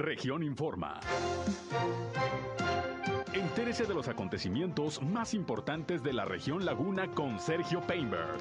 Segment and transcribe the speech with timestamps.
[0.00, 0.98] Región Informa.
[3.34, 8.38] Entérese de los acontecimientos más importantes de la región Laguna con Sergio Painberg.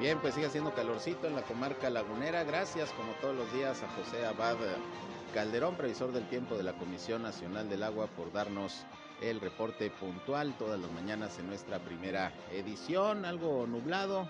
[0.00, 2.42] Bien, pues sigue haciendo calorcito en la comarca lagunera.
[2.44, 4.56] Gracias, como todos los días, a José Abad
[5.34, 8.86] Calderón, previsor del tiempo de la Comisión Nacional del Agua, por darnos
[9.20, 13.26] el reporte puntual todas las mañanas en nuestra primera edición.
[13.26, 14.26] Algo nublado,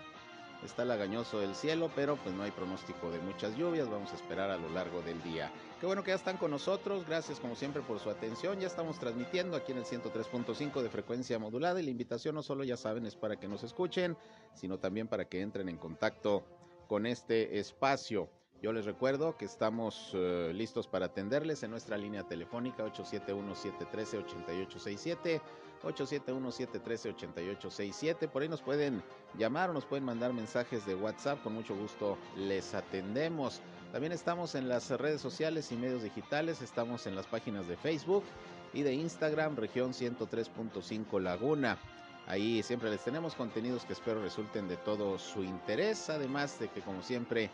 [0.64, 3.88] está lagañoso el cielo, pero pues no hay pronóstico de muchas lluvias.
[3.88, 5.50] Vamos a esperar a lo largo del día.
[5.80, 7.06] Qué bueno que ya están con nosotros.
[7.06, 8.58] Gracias como siempre por su atención.
[8.60, 12.64] Ya estamos transmitiendo aquí en el 103.5 de frecuencia modulada y la invitación no solo
[12.64, 14.16] ya saben es para que nos escuchen,
[14.54, 16.44] sino también para que entren en contacto
[16.88, 18.30] con este espacio.
[18.62, 25.40] Yo les recuerdo que estamos uh, listos para atenderles en nuestra línea telefónica 871-713-8867,
[25.88, 28.28] 871-713-8867.
[28.28, 29.02] Por ahí nos pueden
[29.38, 31.42] llamar o nos pueden mandar mensajes de WhatsApp.
[31.42, 33.60] Con mucho gusto les atendemos.
[33.92, 36.62] También estamos en las redes sociales y medios digitales.
[36.62, 38.24] Estamos en las páginas de Facebook
[38.72, 41.78] y de Instagram, región 103.5 Laguna.
[42.26, 46.10] Ahí siempre les tenemos contenidos que espero resulten de todo su interés.
[46.10, 47.50] Además de que como siempre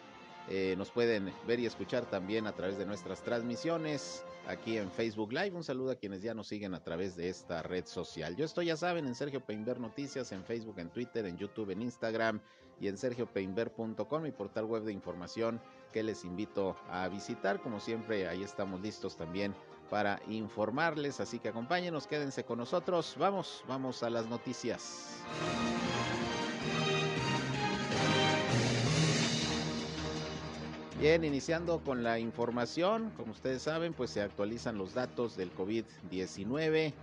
[0.48, 5.32] eh, nos pueden ver y escuchar también a través de nuestras transmisiones aquí en Facebook
[5.32, 5.52] Live.
[5.52, 8.36] Un saludo a quienes ya nos siguen a través de esta red social.
[8.36, 11.82] Yo estoy, ya saben, en Sergio Peinber Noticias, en Facebook, en Twitter, en YouTube, en
[11.82, 12.40] Instagram
[12.80, 15.60] y en sergiopeinber.com, mi portal web de información
[15.92, 17.60] que les invito a visitar.
[17.60, 19.54] Como siempre, ahí estamos listos también
[19.88, 23.14] para informarles, así que acompáñenos, quédense con nosotros.
[23.18, 25.22] Vamos, vamos a las noticias.
[31.03, 36.94] Bien, iniciando con la información, como ustedes saben, pues se actualizan los datos del COVID-19,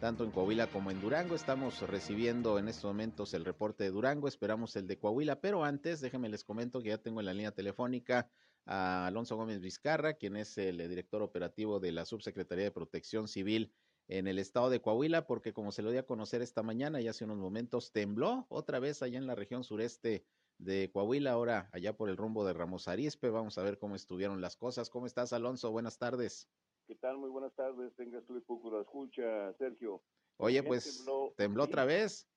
[0.00, 1.34] tanto en Coahuila como en Durango.
[1.34, 6.00] Estamos recibiendo en estos momentos el reporte de Durango, esperamos el de Coahuila, pero antes
[6.00, 8.30] déjenme les comento que ya tengo en la línea telefónica
[8.66, 13.74] a Alonso Gómez Vizcarra, quien es el director operativo de la Subsecretaría de Protección Civil
[14.06, 17.08] en el estado de Coahuila, porque como se lo di a conocer esta mañana y
[17.08, 20.24] hace unos momentos, tembló otra vez allá en la región sureste
[20.60, 23.30] de Coahuila, ahora allá por el rumbo de Ramos Arispe.
[23.30, 24.90] Vamos a ver cómo estuvieron las cosas.
[24.90, 25.70] ¿Cómo estás, Alonso?
[25.70, 26.48] Buenas tardes.
[26.86, 27.18] ¿Qué tal?
[27.18, 27.94] Muy buenas tardes.
[27.96, 30.02] Tengas tu poco la escucha, Sergio.
[30.36, 31.04] Oye, pues,
[31.36, 32.28] ¿tembló, otra vez?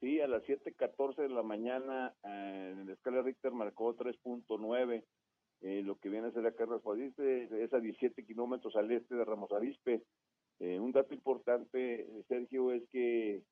[0.00, 5.04] Sí, a las 7:14 de la mañana eh, en la escala Richter marcó 3.9.
[5.60, 9.24] Eh, lo que viene a ser acá Arispe es a 17 kilómetros al este de
[9.24, 10.04] Ramos Arispe.
[10.60, 13.42] Eh, un dato importante, Sergio, es que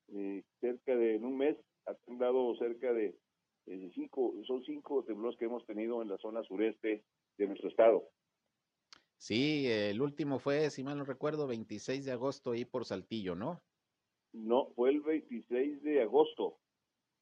[0.60, 1.56] cerca de en un mes
[1.87, 3.16] ha temblado cerca de
[3.94, 7.04] cinco, son cinco temblores que hemos tenido en la zona sureste
[7.37, 8.09] de nuestro estado.
[9.19, 13.62] Sí, el último fue, si mal no recuerdo, 26 de agosto ahí por Saltillo, ¿no?
[14.32, 16.59] No, fue el 26 de agosto.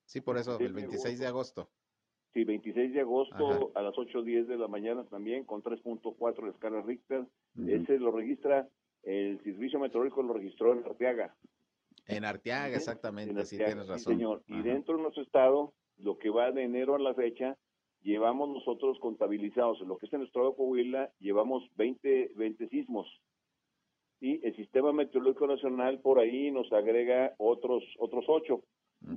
[0.05, 1.71] Sí, por eso, el 26 de agosto.
[2.33, 6.83] Sí, 26 de agosto a las 8.10 de la mañana también, con 3.4 de escala
[6.83, 7.27] Richter.
[7.65, 8.69] Ese lo registra,
[9.05, 11.37] el Servicio Meteorológico lo registró en Arteaga.
[12.07, 14.15] En Arteaga, exactamente, sí, tienes razón.
[14.15, 14.43] señor.
[14.49, 17.57] Y dentro de nuestro estado, lo que va de enero a la fecha,
[18.03, 22.69] llevamos nosotros contabilizados, en lo que es en nuestro estado de Coahuila, llevamos 20, 20
[22.69, 23.09] sismos.
[24.21, 28.63] Y el Sistema Meteorológico Nacional por ahí nos agrega otros, otros ocho.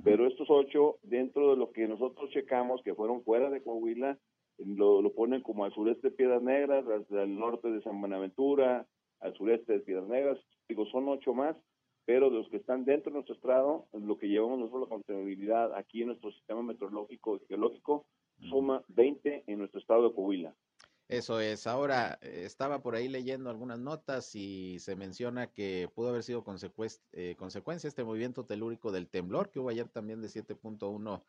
[0.04, 4.18] Pero estos ocho, dentro de lo que nosotros checamos, que fueron fuera de Coahuila,
[4.58, 8.86] lo, lo ponen como al sureste de Piedras Negras, al norte de San Buenaventura,
[9.20, 10.38] al sureste de Piedras Negras.
[10.68, 11.56] Digo, son ocho más
[12.08, 15.74] pero de los que están dentro de nuestro estrado, lo que llevamos nosotros la contabilidad
[15.76, 18.06] aquí en nuestro sistema meteorológico y geológico,
[18.48, 20.56] suma 20 en nuestro estado de Coahuila.
[21.06, 21.66] Eso es.
[21.66, 26.42] Ahora, eh, estaba por ahí leyendo algunas notas y se menciona que pudo haber sido
[27.12, 31.22] eh, consecuencia este movimiento telúrico del temblor que hubo ayer también de 7.1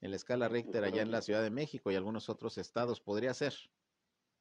[0.00, 3.00] en la escala Richter allá en la Ciudad de México y algunos otros estados.
[3.00, 3.54] ¿Podría ser?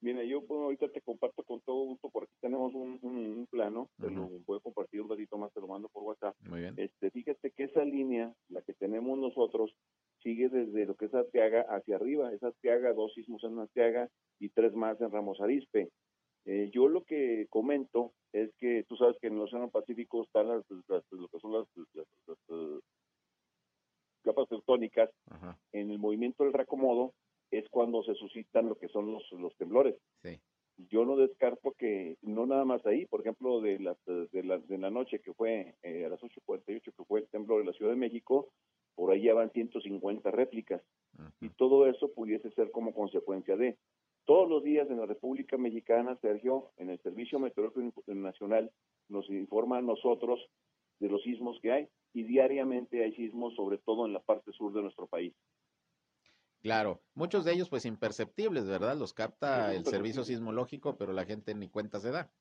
[0.04, 3.90] Mira, yo pues, ahorita te comparto con todo gusto, porque aquí tenemos un, un, plano,
[4.02, 6.36] te lo puedo compartir un ratito más, te lo mando por WhatsApp.
[6.42, 6.74] Muy bien.
[6.76, 9.74] Este, fíjate que esa línea, la que tenemos nosotros,
[10.22, 12.34] sigue desde lo que es Arteaga hacia arriba.
[12.34, 14.10] Es Arteaga, dos sismos en Arteaga
[14.40, 15.90] y tres más en Ramos Arispe.
[16.46, 20.50] Eh, yo lo que comento es que tú sabes que en el Océano Pacífico están
[20.50, 21.66] las, lo que son las,
[24.22, 25.10] capas tectónicas.
[25.72, 27.14] En el movimiento del reacomodo
[27.58, 29.96] es cuando se suscitan lo que son los, los temblores.
[30.90, 34.78] Yo no descarto que, no nada más ahí, por ejemplo, de, las, de, la, de
[34.80, 37.92] la noche que fue eh, a las 8.48, que fue el temblor en la Ciudad
[37.92, 38.50] de México,
[38.96, 40.82] por ahí ya van 150 réplicas.
[41.42, 43.78] Y todo eso pudiese ser como consecuencia de.
[44.26, 48.72] Todos los días en la República Mexicana, Sergio, en el Servicio Meteorológico Nacional,
[49.10, 50.40] nos informa a nosotros
[51.00, 54.72] de los sismos que hay y diariamente hay sismos, sobre todo en la parte sur
[54.74, 55.34] de nuestro país.
[56.64, 58.98] Claro, muchos de ellos pues imperceptibles, ¿verdad?
[58.98, 62.32] Los capta el servicio sismológico, pero la gente ni cuenta se da.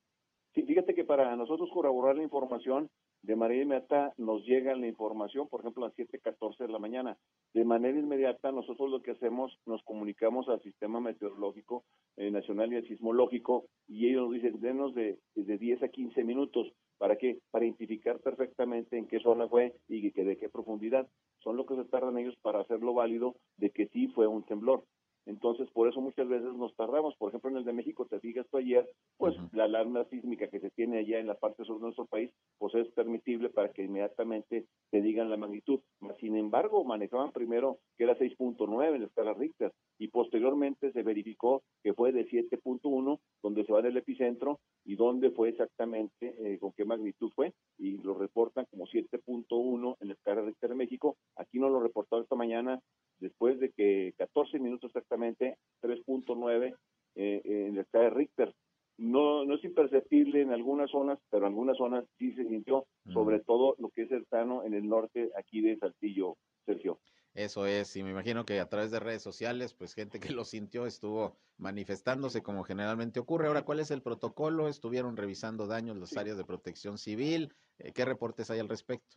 [0.55, 2.89] Sí, fíjate que para nosotros corroborar la información,
[3.23, 7.17] de manera inmediata nos llega la información, por ejemplo, a las 7:14 de la mañana.
[7.53, 11.85] De manera inmediata nosotros lo que hacemos, nos comunicamos al Sistema Meteorológico
[12.17, 16.23] eh, Nacional y al Sismológico y ellos nos dicen, denos de, de 10 a 15
[16.23, 16.73] minutos.
[16.99, 17.41] ¿Para qué?
[17.51, 21.09] Para identificar perfectamente en qué zona fue y de qué profundidad.
[21.39, 24.85] Son lo que se tardan ellos para hacerlo válido de que sí fue un temblor.
[25.27, 27.15] Entonces, por eso muchas veces nos tardamos.
[27.17, 30.61] Por ejemplo, en el de México, te fijas tú ayer, pues la alarma sísmica que
[30.61, 33.85] se tiene allá en la parte sur de nuestro país, pues es permitible para que
[33.85, 35.81] inmediatamente te digan la magnitud.
[36.19, 41.63] Sin embargo, manejaban primero que era 6.9 en la escala Richter y posteriormente se verificó
[41.85, 46.73] que fue de 7.1, donde se va del epicentro y dónde fue exactamente, eh, con
[46.73, 51.17] qué magnitud fue, y lo reportan como 7.1 en la escala Richter de México.
[51.37, 52.81] Aquí no lo reportó esta mañana
[53.23, 56.77] después de que 14 minutos exactamente, 3.9
[57.15, 58.55] eh, en la escala de Richter.
[58.99, 63.13] No, no es imperceptible en algunas zonas, pero en algunas zonas sí se sintió, mm.
[63.13, 66.99] sobre todo lo que es cercano en el norte aquí de Saltillo, Sergio.
[67.35, 70.45] Eso es, y me imagino que a través de redes sociales, pues gente que lo
[70.45, 73.47] sintió estuvo manifestándose como generalmente ocurre.
[73.47, 74.69] Ahora, ¿cuál es el protocolo?
[74.69, 77.53] ¿Estuvieron revisando daños las áreas de protección civil?
[77.79, 79.17] Eh, ¿Qué reportes hay al respecto?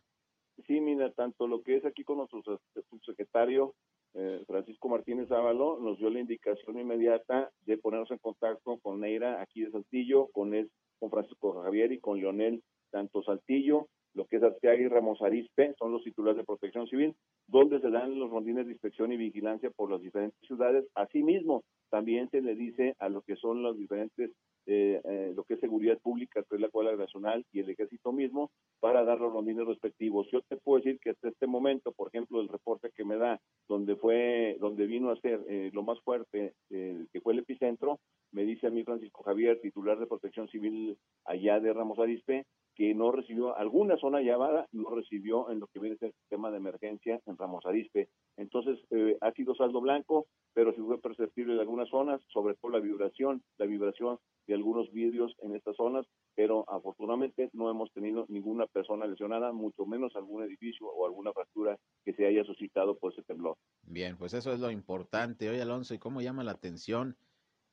[0.66, 2.42] Sí, mira, tanto lo que es aquí con nuestro
[2.88, 3.74] subsecretario
[4.14, 9.42] eh, Francisco Martínez Ávalo nos dio la indicación inmediata de ponernos en contacto con Neira
[9.42, 10.52] aquí de Saltillo, con,
[10.98, 13.88] con Francisco Javier y con Leonel, tanto Saltillo,
[14.26, 17.14] que es Arteaga y Ramos Arispe, son los titulares de protección civil,
[17.46, 20.86] donde se dan los rondines de inspección y vigilancia por las diferentes ciudades.
[20.94, 24.30] Asimismo, también se le dice a lo que son los diferentes
[24.68, 28.12] eh, eh, lo que es seguridad pública, que es la Guardia Nacional y el Ejército
[28.12, 28.50] mismo,
[28.80, 30.26] para dar los rondines respectivos.
[30.32, 33.40] Yo te puedo decir que hasta este momento, por ejemplo, el reporte que me da,
[33.68, 38.00] donde fue, donde vino a ser eh, lo más fuerte, que fue el epicentro,
[38.32, 42.44] me dice a mí Francisco Javier, titular de Protección Civil allá de Ramos Arispe,
[42.76, 46.14] que no recibió alguna zona llamada, no recibió en lo que viene a ser el
[46.14, 48.10] sistema de emergencia en Ramos Arispe.
[48.36, 48.78] Entonces,
[49.22, 53.42] ha sido saldo blanco, pero sí fue perceptible en algunas zonas, sobre todo la vibración,
[53.56, 59.06] la vibración de algunos vidrios en estas zonas, pero afortunadamente no hemos tenido ninguna persona
[59.06, 63.56] lesionada, mucho menos algún edificio o alguna fractura que se haya suscitado por ese temblor.
[63.82, 65.48] Bien, pues eso es lo importante.
[65.48, 67.16] Oye, Alonso, ¿y cómo llama la atención?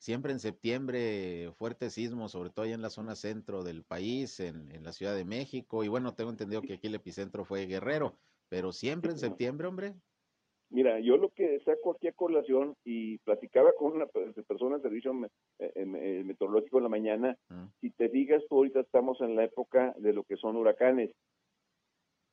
[0.03, 4.69] Siempre en septiembre, fuertes sismos, sobre todo allá en la zona centro del país, en,
[4.75, 8.17] en la Ciudad de México, y bueno, tengo entendido que aquí el epicentro fue Guerrero,
[8.49, 9.93] pero siempre en septiembre, hombre.
[10.69, 14.07] Mira, yo lo que saco aquí a colación y platicaba con una
[14.45, 15.13] persona de servicio
[15.59, 17.37] eh, eh, meteorológico en la mañana,
[17.79, 21.11] si te digas tú ahorita estamos en la época de lo que son huracanes,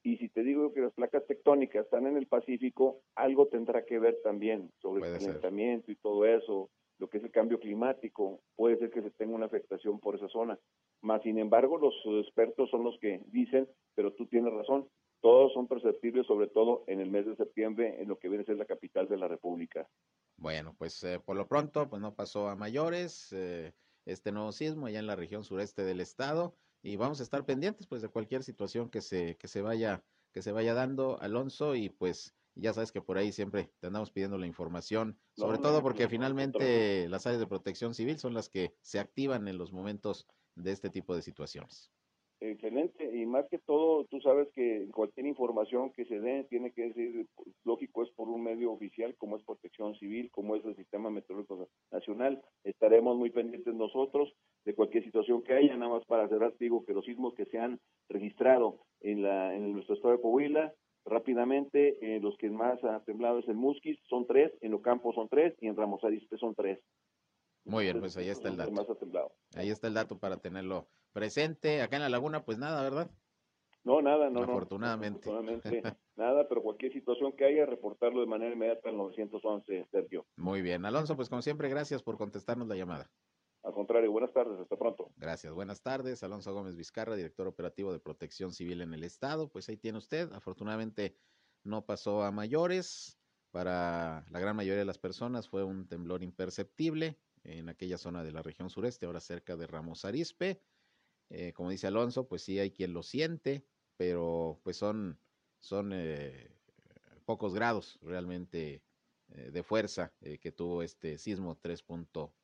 [0.03, 4.01] y si te digo que las placas tectónicas están en el Pacífico, algo tendrá que
[4.01, 6.69] ver también sobre el calentamiento y todo eso,
[7.01, 10.29] lo que es el cambio climático, puede ser que se tenga una afectación por esa
[10.29, 10.59] zona.
[11.01, 11.95] Más sin embargo, los
[12.25, 14.87] expertos son los que dicen, pero tú tienes razón,
[15.23, 18.47] todos son perceptibles, sobre todo en el mes de septiembre, en lo que viene a
[18.47, 19.89] ser la capital de la República.
[20.37, 23.73] Bueno, pues eh, por lo pronto, pues no pasó a mayores eh,
[24.05, 27.87] este nuevo sismo allá en la región sureste del estado y vamos a estar pendientes
[27.87, 31.89] pues de cualquier situación que se que se vaya que se vaya dando, Alonso, y
[31.89, 36.09] pues ya sabes que por ahí siempre te andamos pidiendo la información, sobre todo porque
[36.09, 40.73] finalmente las áreas de protección civil son las que se activan en los momentos de
[40.73, 41.91] este tipo de situaciones.
[42.43, 46.89] Excelente, y más que todo, tú sabes que cualquier información que se dé tiene que
[46.89, 47.27] decir,
[47.65, 51.69] lógico, es por un medio oficial como es Protección Civil, como es el Sistema Meteorológico
[51.93, 52.43] Nacional.
[52.65, 54.33] Estaremos muy pendientes nosotros
[54.65, 57.59] de cualquier situación que haya, nada más para cerrar, digo que los sismos que se
[57.59, 60.75] han registrado en, la, en nuestro estado de Coahuila,
[61.11, 65.29] rápidamente, eh, los que más ha temblado es en Musquis, son tres, en Ocampo son
[65.29, 66.79] tres y en Ramos Arizpe son tres.
[67.65, 68.73] Muy bien, pues ahí está el dato.
[69.55, 71.83] Ahí está el dato para tenerlo presente.
[71.83, 73.11] Acá en la laguna, pues nada, ¿verdad?
[73.85, 74.43] No, nada, no.
[74.43, 75.29] Afortunadamente.
[75.29, 75.83] afortunadamente
[76.17, 80.27] nada, pero cualquier situación que haya, reportarlo de manera inmediata al 911, Sergio.
[80.37, 80.85] Muy bien.
[80.85, 83.11] Alonso, pues como siempre, gracias por contestarnos la llamada.
[83.63, 85.13] Al contrario, buenas tardes, hasta pronto.
[85.17, 86.23] Gracias, buenas tardes.
[86.23, 89.49] Alonso Gómez Vizcarra, director operativo de Protección Civil en el Estado.
[89.49, 90.33] Pues ahí tiene usted.
[90.33, 91.17] Afortunadamente
[91.63, 93.19] no pasó a mayores.
[93.51, 98.33] Para la gran mayoría de las personas fue un temblor imperceptible en aquella zona de
[98.33, 100.63] la región sureste, ahora cerca de Ramos Arispe.
[101.31, 103.65] Eh, como dice Alonso, pues sí hay quien lo siente,
[103.97, 105.19] pero pues son,
[105.59, 106.51] son eh,
[107.25, 108.83] pocos grados realmente
[109.29, 111.57] eh, de fuerza que tuvo este sismo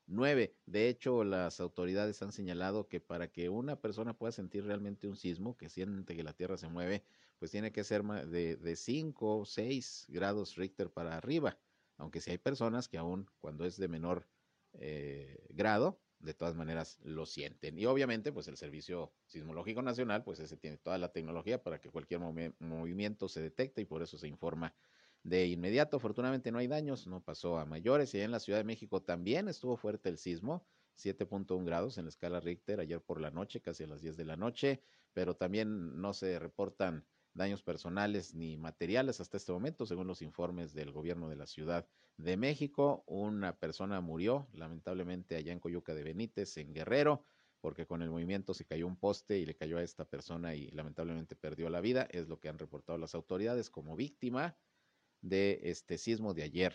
[0.07, 0.55] 3.9.
[0.65, 5.15] De hecho, las autoridades han señalado que para que una persona pueda sentir realmente un
[5.15, 7.03] sismo, que siente que la Tierra se mueve,
[7.39, 11.59] pues tiene que ser de, de 5 o 6 grados Richter para arriba.
[11.97, 14.27] aunque sí hay personas que aún cuando es de menor
[14.73, 17.77] eh, grado, de todas maneras lo sienten.
[17.77, 21.89] Y obviamente, pues el Servicio Sismológico Nacional, pues ese tiene toda la tecnología para que
[21.89, 22.19] cualquier
[22.59, 24.73] movimiento se detecte y por eso se informa
[25.27, 25.97] de inmediato.
[25.97, 28.15] Afortunadamente no hay daños, no pasó a mayores.
[28.15, 30.65] Y en la Ciudad de México también estuvo fuerte el sismo,
[30.95, 34.23] 7.1 grados en la escala Richter ayer por la noche, casi a las 10 de
[34.23, 34.81] la noche,
[35.11, 40.73] pero también no se reportan daños personales ni materiales hasta este momento, según los informes
[40.73, 43.03] del gobierno de la Ciudad de México.
[43.05, 47.25] Una persona murió, lamentablemente, allá en Coyuca de Benítez, en Guerrero,
[47.59, 50.71] porque con el movimiento se cayó un poste y le cayó a esta persona y
[50.71, 52.07] lamentablemente perdió la vida.
[52.11, 54.55] Es lo que han reportado las autoridades como víctima
[55.21, 56.73] de este sismo de ayer,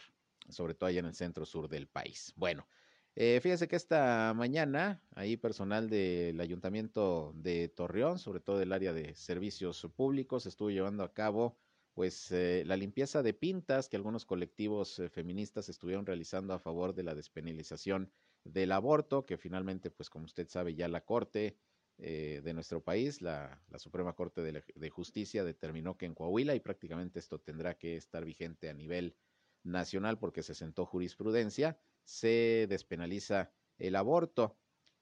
[0.49, 2.32] sobre todo allá en el centro sur del país.
[2.37, 2.66] Bueno,
[3.14, 9.14] eh, que esta mañana, ahí personal del Ayuntamiento de Torreón, sobre todo del área de
[9.14, 11.58] servicios públicos, estuvo llevando a cabo
[11.94, 16.94] pues eh, la limpieza de pintas que algunos colectivos eh, feministas estuvieron realizando a favor
[16.94, 18.11] de la despenalización
[18.44, 21.58] del aborto, que finalmente, pues como usted sabe, ya la Corte
[21.99, 27.18] de nuestro país, la, Suprema Corte de, de, Justicia, determinó que en Coahuila, y prácticamente
[27.18, 29.14] esto tendrá que estar vigente a nivel
[29.62, 34.56] nacional porque se sentó jurisprudencia, se despenaliza el aborto.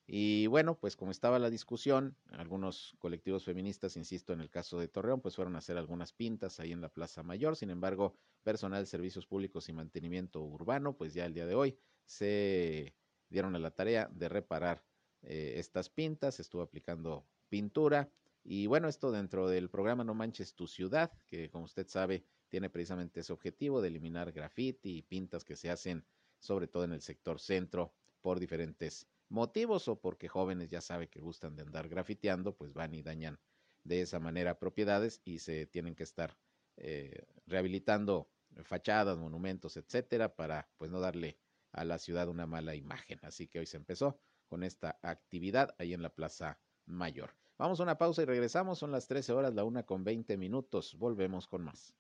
[0.07, 4.89] Y bueno, pues como estaba la discusión, algunos colectivos feministas, insisto, en el caso de
[4.89, 7.55] Torreón, pues fueron a hacer algunas pintas ahí en la Plaza Mayor.
[7.55, 12.97] Sin embargo, personal servicios públicos y mantenimiento urbano, pues ya el día de hoy se
[13.29, 14.85] dieron a la tarea de reparar
[15.23, 18.11] eh, estas pintas, estuvo aplicando pintura.
[18.43, 22.71] Y bueno, esto dentro del programa No Manches tu Ciudad, que como usted sabe, tiene
[22.71, 26.05] precisamente ese objetivo de eliminar graffiti y pintas que se hacen
[26.39, 31.21] sobre todo en el sector centro, por diferentes motivos o porque jóvenes ya sabe que
[31.21, 33.39] gustan de andar grafiteando, pues van y dañan
[33.85, 36.37] de esa manera propiedades y se tienen que estar
[36.77, 38.31] eh, rehabilitando
[38.65, 41.39] fachadas, monumentos, etcétera, para pues no darle
[41.73, 43.19] a la ciudad una mala imagen.
[43.23, 44.19] Así que hoy se empezó
[44.51, 47.35] con esta actividad ahí en la Plaza Mayor.
[47.57, 48.79] Vamos a una pausa y regresamos.
[48.79, 50.97] Son las 13 horas, la una con 20 minutos.
[50.99, 51.95] Volvemos con más.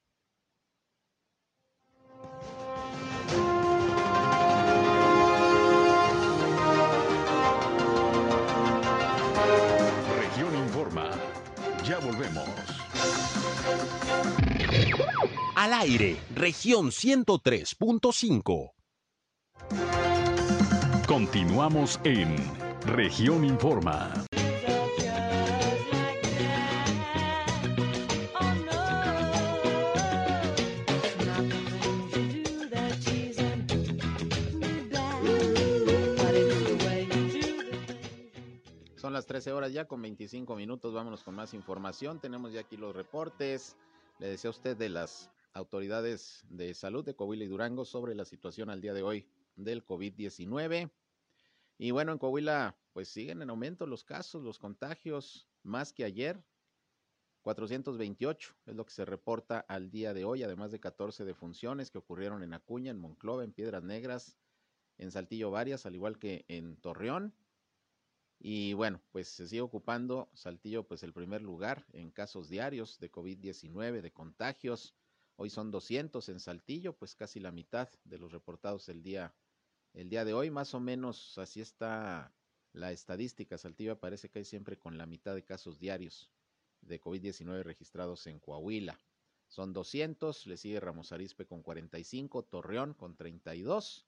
[11.85, 12.49] Ya volvemos.
[15.57, 18.73] Al aire, región 103.5.
[21.11, 22.37] Continuamos en
[22.87, 24.15] región Informa.
[39.11, 40.95] las 13 horas ya con 25 minutos.
[40.95, 42.21] Vámonos con más información.
[42.21, 43.77] Tenemos ya aquí los reportes.
[44.21, 48.25] Le decía a usted de las autoridades de salud de Coahuila y Durango sobre la
[48.25, 49.27] situación al día de hoy
[49.57, 50.91] del COVID-19.
[51.83, 56.45] Y bueno, en Coahuila pues siguen en aumento los casos, los contagios, más que ayer.
[57.41, 61.97] 428 es lo que se reporta al día de hoy, además de 14 defunciones que
[61.97, 64.37] ocurrieron en Acuña, en Monclova, en Piedras Negras,
[64.99, 67.35] en Saltillo varias, al igual que en Torreón.
[68.39, 73.11] Y bueno, pues se sigue ocupando Saltillo pues el primer lugar en casos diarios de
[73.11, 74.95] COVID-19, de contagios.
[75.37, 79.35] Hoy son 200 en Saltillo, pues casi la mitad de los reportados el día,
[79.95, 80.51] el día de hoy.
[80.51, 82.33] Más o menos así está
[82.73, 83.59] la estadística.
[83.59, 86.31] Saltillo aparece casi siempre con la mitad de casos diarios
[86.81, 88.99] de COVID-19 registrados en Coahuila.
[89.49, 94.07] Son 200, le sigue Ramos Arizpe con 45, Torreón con 32,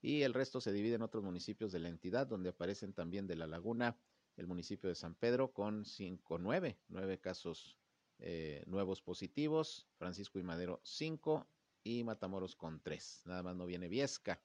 [0.00, 3.34] y el resto se divide en otros municipios de la entidad, donde aparecen también de
[3.34, 3.98] La Laguna,
[4.36, 7.76] el municipio de San Pedro con cinco, nueve, nueve casos
[8.20, 11.48] eh, nuevos positivos, Francisco y Madero cinco
[11.82, 13.22] y Matamoros con tres.
[13.24, 14.40] Nada más no viene Viesca,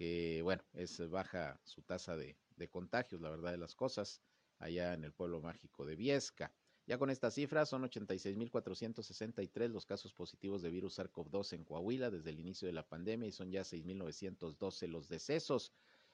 [0.00, 4.22] que bueno, es baja su tasa de, de contagios, la verdad de las cosas,
[4.58, 6.54] allá en el pueblo mágico de Viesca.
[6.86, 12.30] Ya con estas cifras son 86.463 los casos positivos de virus SARS-CoV-2 en Coahuila desde
[12.30, 15.70] el inicio de la pandemia y son ya 6.912 los decesos.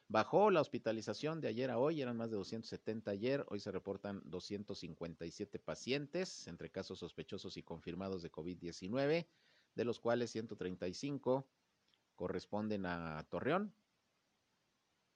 [0.08, 4.20] Bajó la hospitalización de ayer a hoy, eran más de 270 ayer, hoy se reportan
[4.24, 9.28] 257 pacientes entre casos sospechosos y confirmados de COVID-19,
[9.76, 11.46] de los cuales 135
[12.16, 13.72] corresponden a Torreón,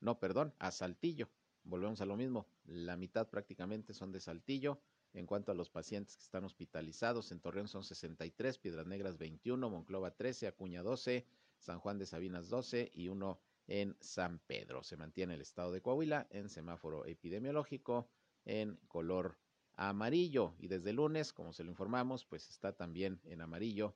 [0.01, 1.29] no, perdón, a Saltillo.
[1.65, 4.81] Volvemos a lo mismo, la mitad prácticamente son de Saltillo,
[5.13, 9.69] en cuanto a los pacientes que están hospitalizados, en Torreón son 63, Piedras Negras 21,
[9.69, 11.27] Monclova 13, Acuña 12,
[11.59, 14.83] San Juan de Sabinas 12 y uno en San Pedro.
[14.83, 18.09] Se mantiene el estado de Coahuila en semáforo epidemiológico
[18.45, 19.37] en color
[19.75, 23.95] amarillo y desde lunes, como se lo informamos, pues está también en amarillo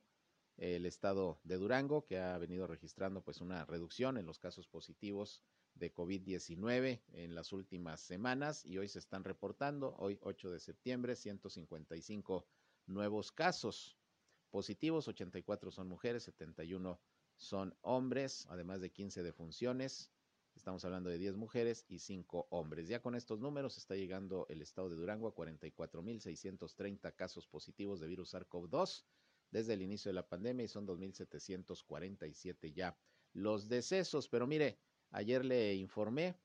[0.57, 5.43] el estado de Durango, que ha venido registrando pues una reducción en los casos positivos
[5.73, 11.15] de COVID-19 en las últimas semanas y hoy se están reportando, hoy 8 de septiembre,
[11.15, 12.47] 155
[12.87, 13.97] nuevos casos
[14.49, 16.99] positivos, 84 son mujeres, 71
[17.35, 20.11] son hombres, además de 15 defunciones.
[20.55, 22.87] Estamos hablando de 10 mujeres y 5 hombres.
[22.87, 28.07] Ya con estos números está llegando el estado de Durango a 44.630 casos positivos de
[28.07, 29.03] virus SARS-CoV-2
[29.51, 32.97] desde el inicio de la pandemia y son 2.747 ya
[33.33, 34.27] los decesos.
[34.27, 34.77] Pero mire,
[35.11, 36.35] ayer le informé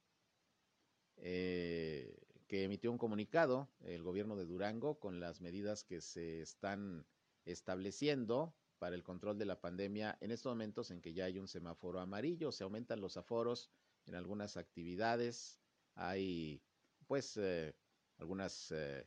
[1.17, 2.17] eh,
[2.47, 7.07] que emitió un comunicado el gobierno de Durango con las medidas que se están
[7.45, 11.49] estableciendo para el control de la pandemia en estos momentos en que ya hay un
[11.49, 13.71] semáforo amarillo, se aumentan los aforos
[14.07, 15.61] en algunas actividades,
[15.95, 16.63] hay
[17.07, 17.75] pues eh,
[18.19, 19.07] algunas eh,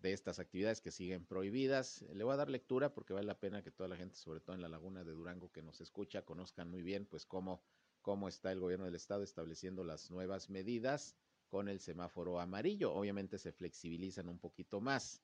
[0.00, 2.02] de estas actividades que siguen prohibidas.
[2.12, 4.54] Le voy a dar lectura porque vale la pena que toda la gente, sobre todo
[4.54, 7.62] en la laguna de Durango que nos escucha, conozcan muy bien pues cómo,
[8.02, 11.16] cómo está el gobierno del estado estableciendo las nuevas medidas
[11.48, 12.92] con el semáforo amarillo.
[12.92, 15.22] Obviamente se flexibilizan un poquito más.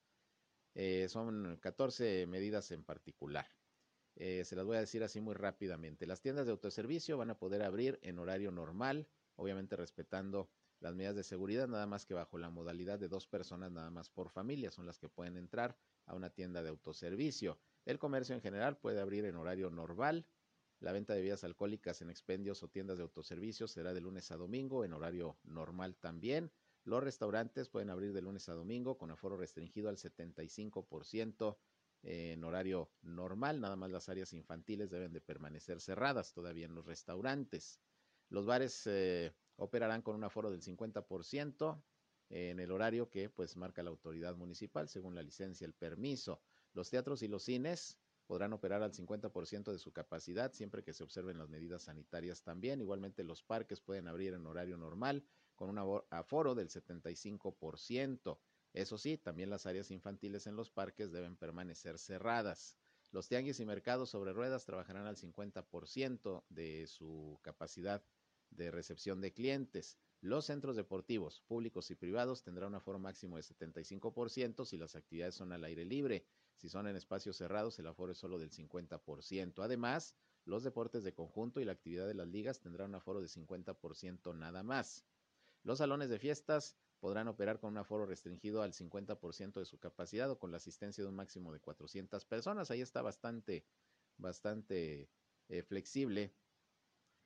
[1.08, 3.46] son 14 medidas en particular.
[4.16, 6.06] Eh, se las voy a decir así muy rápidamente.
[6.06, 10.50] Las tiendas de autoservicio van a poder abrir en horario normal, obviamente respetando
[10.82, 14.10] las medidas de seguridad, nada más que bajo la modalidad de dos personas nada más
[14.10, 17.58] por familia, son las que pueden entrar a una tienda de autoservicio.
[17.84, 20.26] El comercio en general puede abrir en horario normal.
[20.80, 24.36] La venta de bebidas alcohólicas en expendios o tiendas de autoservicio será de lunes a
[24.36, 26.50] domingo en horario normal también.
[26.82, 31.56] Los restaurantes pueden abrir de lunes a domingo con aforo restringido al 75%
[32.02, 36.84] en horario normal, nada más las áreas infantiles deben de permanecer cerradas todavía en los
[36.84, 37.78] restaurantes.
[38.28, 41.82] Los bares eh, operarán con un aforo del 50%
[42.30, 46.40] en el horario que pues marca la autoridad municipal según la licencia, el permiso.
[46.73, 51.04] Los teatros y los cines podrán operar al 50% de su capacidad siempre que se
[51.04, 52.80] observen las medidas sanitarias también.
[52.80, 58.38] Igualmente los parques pueden abrir en horario normal con un aforo del 75%.
[58.73, 62.79] Eso sí, también las áreas infantiles en los parques deben permanecer cerradas.
[63.11, 68.03] Los tianguis y mercados sobre ruedas trabajarán al 50% de su capacidad
[68.56, 69.98] de recepción de clientes.
[70.20, 75.34] Los centros deportivos, públicos y privados, tendrán un aforo máximo de 75% si las actividades
[75.34, 76.26] son al aire libre.
[76.56, 79.64] Si son en espacios cerrados, el aforo es solo del 50%.
[79.64, 83.28] Además, los deportes de conjunto y la actividad de las ligas tendrán un aforo de
[83.28, 85.04] 50% nada más.
[85.64, 90.30] Los salones de fiestas podrán operar con un aforo restringido al 50% de su capacidad
[90.30, 92.70] o con la asistencia de un máximo de 400 personas.
[92.70, 93.66] Ahí está bastante,
[94.18, 95.10] bastante
[95.48, 96.32] eh, flexible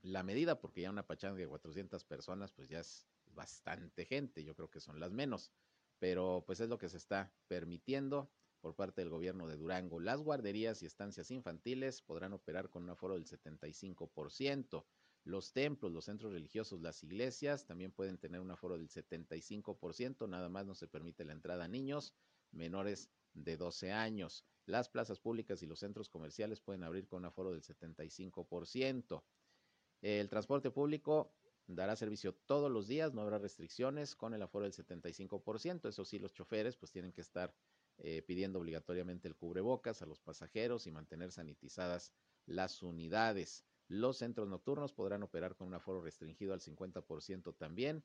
[0.02, 4.54] la medida, porque ya una pachanga de 400 personas, pues ya es bastante gente, yo
[4.54, 5.52] creo que son las menos,
[5.98, 8.30] pero pues es lo que se está permitiendo
[8.60, 10.00] por parte del gobierno de Durango.
[10.00, 14.84] Las guarderías y estancias infantiles podrán operar con un aforo del 75%.
[15.24, 20.48] Los templos, los centros religiosos, las iglesias también pueden tener un aforo del 75%, nada
[20.48, 22.14] más no se permite la entrada a niños
[22.52, 24.44] menores de 12 años.
[24.66, 29.22] Las plazas públicas y los centros comerciales pueden abrir con un aforo del 75%.
[30.06, 31.32] El transporte público
[31.66, 35.88] dará servicio todos los días, no habrá restricciones con el aforo del 75%.
[35.88, 37.52] Eso sí, los choferes pues tienen que estar
[37.98, 42.12] eh, pidiendo obligatoriamente el cubrebocas a los pasajeros y mantener sanitizadas
[42.46, 43.64] las unidades.
[43.88, 48.04] Los centros nocturnos podrán operar con un aforo restringido al 50% también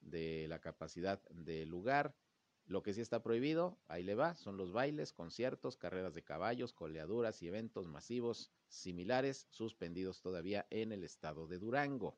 [0.00, 2.16] de la capacidad del lugar.
[2.66, 6.72] Lo que sí está prohibido, ahí le va, son los bailes, conciertos, carreras de caballos,
[6.72, 12.16] coleaduras y eventos masivos similares suspendidos todavía en el estado de Durango.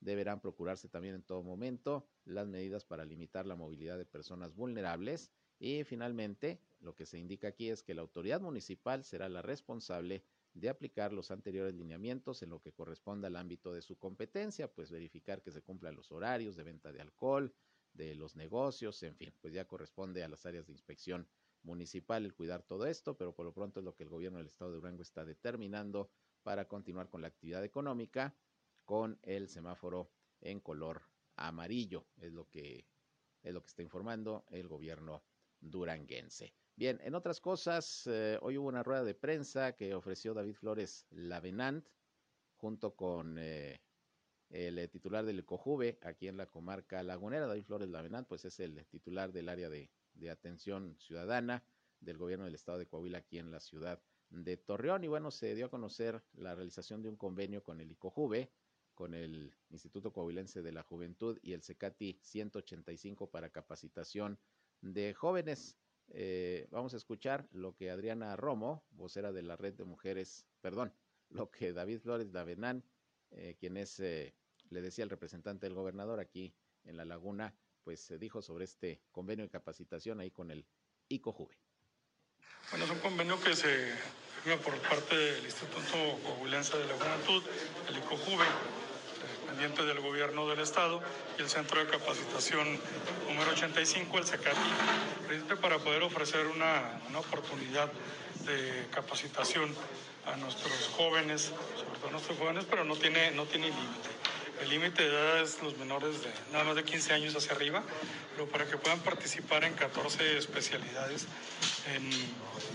[0.00, 5.30] Deberán procurarse también en todo momento las medidas para limitar la movilidad de personas vulnerables
[5.60, 10.24] y finalmente lo que se indica aquí es que la autoridad municipal será la responsable
[10.54, 14.90] de aplicar los anteriores lineamientos en lo que corresponda al ámbito de su competencia, pues
[14.90, 17.54] verificar que se cumplan los horarios de venta de alcohol,
[17.92, 21.28] de los negocios, en fin, pues ya corresponde a las áreas de inspección
[21.62, 24.48] municipal el cuidar todo esto, pero por lo pronto es lo que el gobierno del
[24.48, 26.10] estado de Durango está determinando
[26.42, 28.34] para continuar con la actividad económica
[28.84, 31.02] con el semáforo en color
[31.36, 32.86] amarillo, es lo que
[33.42, 35.24] es lo que está informando el gobierno
[35.60, 36.54] duranguense.
[36.76, 41.06] Bien, en otras cosas, eh, hoy hubo una rueda de prensa que ofreció David Flores
[41.10, 41.86] Lavenant
[42.56, 43.80] junto con eh,
[44.52, 47.46] el eh, titular del COJUVE aquí en la comarca lagunera.
[47.46, 51.64] David Flores Lavenant, pues es el titular del área de, de atención ciudadana
[52.00, 55.04] del gobierno del estado de Coahuila aquí en la ciudad de Torreón.
[55.04, 58.50] Y bueno, se dio a conocer la realización de un convenio con el ICOJUVE,
[58.94, 64.38] con el Instituto Coahuilense de la Juventud y el CECATI 185 para capacitación
[64.80, 65.76] de jóvenes.
[66.08, 70.92] Eh, vamos a escuchar lo que Adriana Romo, vocera de la red de mujeres, perdón,
[71.30, 72.84] lo que David Flores Davenán,
[73.30, 74.34] eh, quien es, eh,
[74.70, 79.00] le decía el representante del gobernador aquí en La Laguna, pues se dijo sobre este
[79.10, 80.64] convenio de capacitación ahí con el
[81.08, 81.58] ICOJUVE.
[82.70, 83.92] Bueno, es un convenio que se
[84.42, 87.42] firma por parte del Instituto Coahuilense de la Juventud,
[87.88, 88.44] el ICOJUVE,
[89.44, 91.02] dependiente del gobierno del Estado,
[91.38, 92.66] y el Centro de Capacitación
[93.28, 97.90] número 85, el CECATI, para poder ofrecer una, una oportunidad
[98.44, 99.74] de capacitación
[100.26, 104.08] a nuestros jóvenes, sobre todo a nuestros jóvenes, pero no tiene, no tiene límite.
[104.62, 107.82] El límite de edad es los menores de nada más de 15 años hacia arriba,
[108.32, 111.26] pero para que puedan participar en 14 especialidades,
[111.92, 112.08] en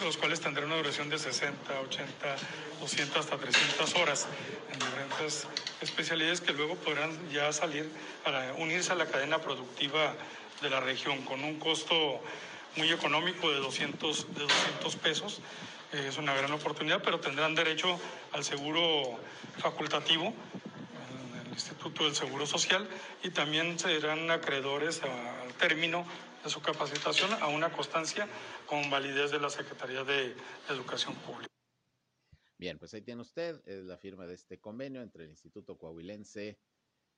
[0.03, 2.35] los cuales tendrán una duración de 60, 80,
[2.81, 4.27] 200 hasta 300 horas
[4.73, 5.47] en diferentes
[5.79, 7.89] especialidades que luego podrán ya salir
[8.25, 10.13] para unirse a la cadena productiva
[10.61, 12.21] de la región con un costo
[12.75, 15.39] muy económico de 200, de 200 pesos.
[15.93, 17.97] es una gran oportunidad, pero tendrán derecho
[18.33, 19.17] al seguro
[19.59, 20.33] facultativo
[21.57, 22.87] Instituto del Seguro Social
[23.23, 26.05] y también serán acreedores al término
[26.43, 28.27] de su capacitación a una constancia
[28.67, 30.35] con validez de la Secretaría de
[30.69, 31.51] Educación Pública.
[32.59, 36.59] Bien, pues ahí tiene usted la firma de este convenio entre el Instituto Coahuilense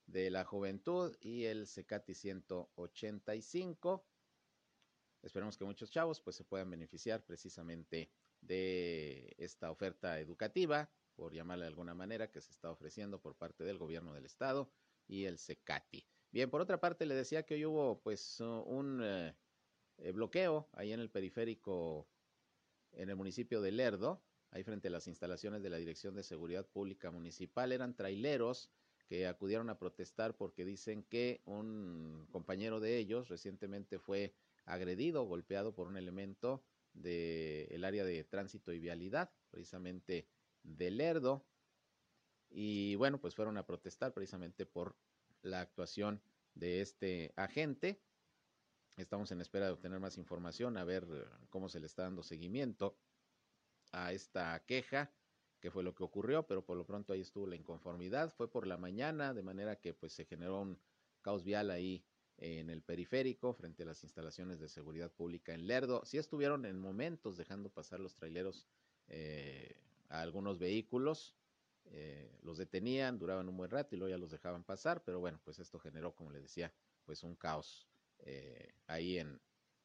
[0.08, 4.06] de la Juventud y el CECATI 185.
[5.22, 11.66] Esperemos que muchos chavos pues se puedan beneficiar precisamente de esta oferta educativa por llamarle
[11.66, 14.72] de alguna manera, que se está ofreciendo por parte del gobierno del estado
[15.08, 16.06] y el SECATI.
[16.32, 19.36] Bien, por otra parte, le decía que hoy hubo pues un eh,
[19.98, 22.08] eh, bloqueo ahí en el periférico
[22.92, 26.66] en el municipio de Lerdo, ahí frente a las instalaciones de la Dirección de Seguridad
[26.66, 27.72] Pública Municipal.
[27.72, 28.72] Eran traileros
[29.08, 34.34] que acudieron a protestar porque dicen que un compañero de ellos recientemente fue
[34.66, 40.28] agredido, golpeado por un elemento del área de tránsito y vialidad, precisamente
[40.78, 41.46] de Lerdo.
[42.50, 44.96] Y bueno, pues fueron a protestar precisamente por
[45.42, 46.22] la actuación
[46.54, 48.02] de este agente.
[48.98, 52.24] Estamos en espera de obtener más información, a ver eh, cómo se le está dando
[52.24, 52.98] seguimiento
[53.92, 55.12] a esta queja,
[55.60, 58.34] qué fue lo que ocurrió, pero por lo pronto ahí estuvo la inconformidad.
[58.34, 60.80] Fue por la mañana, de manera que pues se generó un
[61.22, 62.04] caos vial ahí
[62.38, 66.04] en el periférico frente a las instalaciones de seguridad pública en Lerdo.
[66.06, 68.68] Sí estuvieron en momentos dejando pasar los traileros
[69.08, 69.76] eh,
[70.10, 71.36] a algunos vehículos,
[71.86, 75.40] eh, los detenían, duraban un buen rato y luego ya los dejaban pasar, pero bueno,
[75.44, 76.74] pues esto generó, como le decía,
[77.06, 77.88] pues un caos
[78.20, 79.42] eh, ahí en,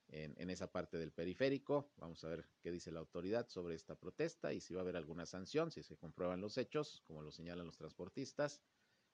[0.08, 1.92] en, esa parte del periférico.
[1.96, 4.96] Vamos a ver qué dice la autoridad sobre esta protesta y si va a haber
[4.96, 8.60] alguna sanción, si se comprueban los hechos, como lo señalan los transportistas,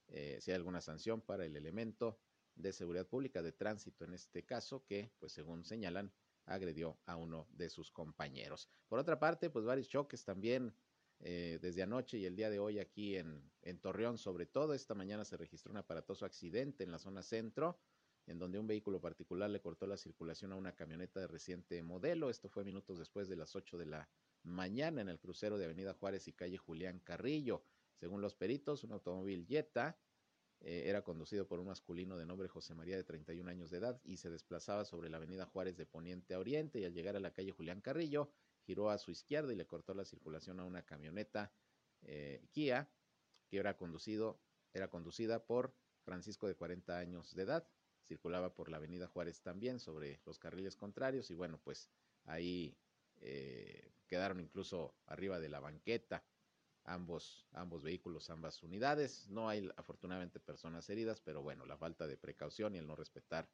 [0.09, 2.19] eh, si hay alguna sanción para el elemento
[2.55, 6.13] de seguridad pública de tránsito en este caso, que pues según señalan
[6.47, 8.69] agredió a uno de sus compañeros.
[8.89, 10.75] Por otra parte, pues varios choques también
[11.23, 14.75] eh, desde anoche y el día de hoy aquí en, Torreón, sobre todo.
[14.75, 17.79] Esta mañana se registró un aparatoso accidente en la zona centro,
[18.27, 22.31] en donde un vehículo particular le cortó la circulación a una camioneta de reciente modelo.
[22.31, 24.09] Esto fue minutos después de las 8 de la
[24.43, 27.63] mañana en el crucero de Avenida Juárez y calle Julián Carrillo.
[27.95, 29.99] Según los peritos, un automóvil Jetta
[30.63, 34.01] eh, era conducido por un masculino de nombre José María de 31 años de edad
[34.05, 37.21] y se desplazaba sobre la Avenida Juárez de Poniente a Oriente y al llegar a
[37.21, 38.31] la calle Julián Carrillo
[38.71, 41.53] giró a su izquierda y le cortó la circulación a una camioneta
[42.03, 42.89] eh, Kia
[43.49, 44.41] que era conducido,
[44.73, 47.69] era conducida por Francisco de 40 años de edad.
[48.07, 51.91] Circulaba por la Avenida Juárez también sobre los carriles contrarios y bueno, pues
[52.27, 52.79] ahí
[53.17, 56.25] eh, quedaron incluso arriba de la banqueta
[56.85, 59.29] ambos, ambos vehículos, ambas unidades.
[59.31, 63.51] No hay afortunadamente personas heridas, pero bueno, la falta de precaución y el no respetar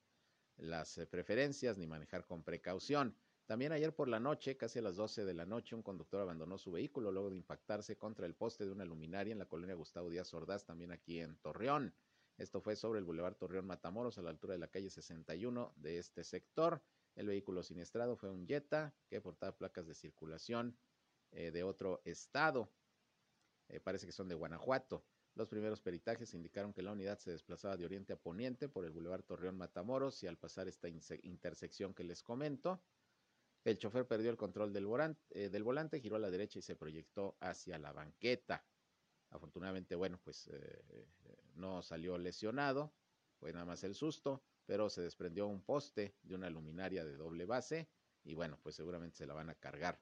[0.58, 3.16] las eh, preferencias ni manejar con precaución.
[3.46, 6.58] También ayer por la noche, casi a las 12 de la noche, un conductor abandonó
[6.58, 10.10] su vehículo luego de impactarse contra el poste de una luminaria en la colonia Gustavo
[10.10, 11.94] Díaz Ordaz, también aquí en Torreón.
[12.38, 15.98] Esto fue sobre el Boulevard Torreón Matamoros, a la altura de la calle 61 de
[15.98, 16.82] este sector.
[17.14, 20.76] El vehículo siniestrado fue un Jetta que portaba placas de circulación
[21.30, 22.68] eh, de otro estado.
[23.68, 25.04] Eh, parece que son de Guanajuato.
[25.36, 28.90] Los primeros peritajes indicaron que la unidad se desplazaba de oriente a poniente por el
[28.90, 32.82] Boulevard Torreón Matamoros y al pasar esta intersección que les comento,
[33.70, 36.62] el chofer perdió el control del volante, eh, del volante, giró a la derecha y
[36.62, 38.64] se proyectó hacia la banqueta.
[39.30, 41.08] Afortunadamente, bueno, pues eh,
[41.54, 42.94] no salió lesionado,
[43.40, 47.44] fue nada más el susto, pero se desprendió un poste de una luminaria de doble
[47.44, 47.90] base
[48.22, 50.00] y bueno, pues seguramente se la van a cargar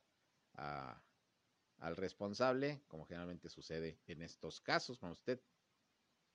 [0.55, 5.43] al responsable, como generalmente sucede en estos casos, cuando usted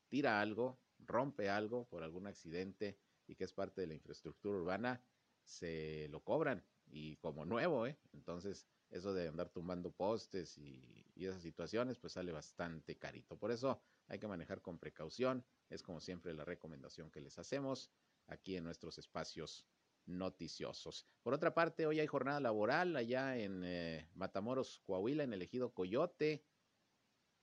[0.09, 5.01] tira algo, rompe algo por algún accidente y que es parte de la infraestructura urbana,
[5.43, 7.97] se lo cobran y como nuevo, ¿eh?
[8.13, 13.37] Entonces, eso de andar tumbando postes y, esas situaciones, pues sale bastante carito.
[13.37, 15.43] Por eso hay que manejar con precaución.
[15.69, 17.91] Es como siempre la recomendación que les hacemos
[18.27, 19.65] aquí en nuestros espacios
[20.05, 21.05] noticiosos.
[21.21, 25.73] Por otra parte, hoy hay jornada laboral allá en eh, Matamoros, Coahuila, en el ejido
[25.73, 26.45] Coyote.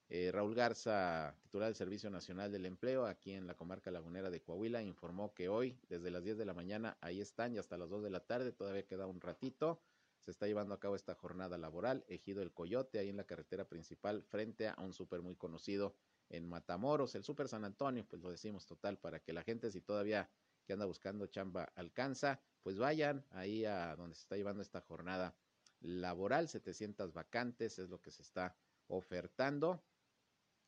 [0.09, 4.41] Eh, Raúl Garza, titular del Servicio Nacional del Empleo, aquí en la comarca lagunera de
[4.41, 7.91] Coahuila, informó que hoy, desde las 10 de la mañana, ahí están y hasta las
[7.91, 9.81] 2 de la tarde, todavía queda un ratito,
[10.21, 13.69] se está llevando a cabo esta jornada laboral, Ejido El Coyote, ahí en la carretera
[13.69, 15.97] principal, frente a un súper muy conocido
[16.29, 19.81] en Matamoros, el Súper San Antonio, pues lo decimos total, para que la gente, si
[19.81, 20.31] todavía
[20.65, 25.35] que anda buscando chamba alcanza, pues vayan ahí a donde se está llevando esta jornada
[25.81, 28.57] laboral, 700 vacantes es lo que se está
[28.89, 29.83] ofertando.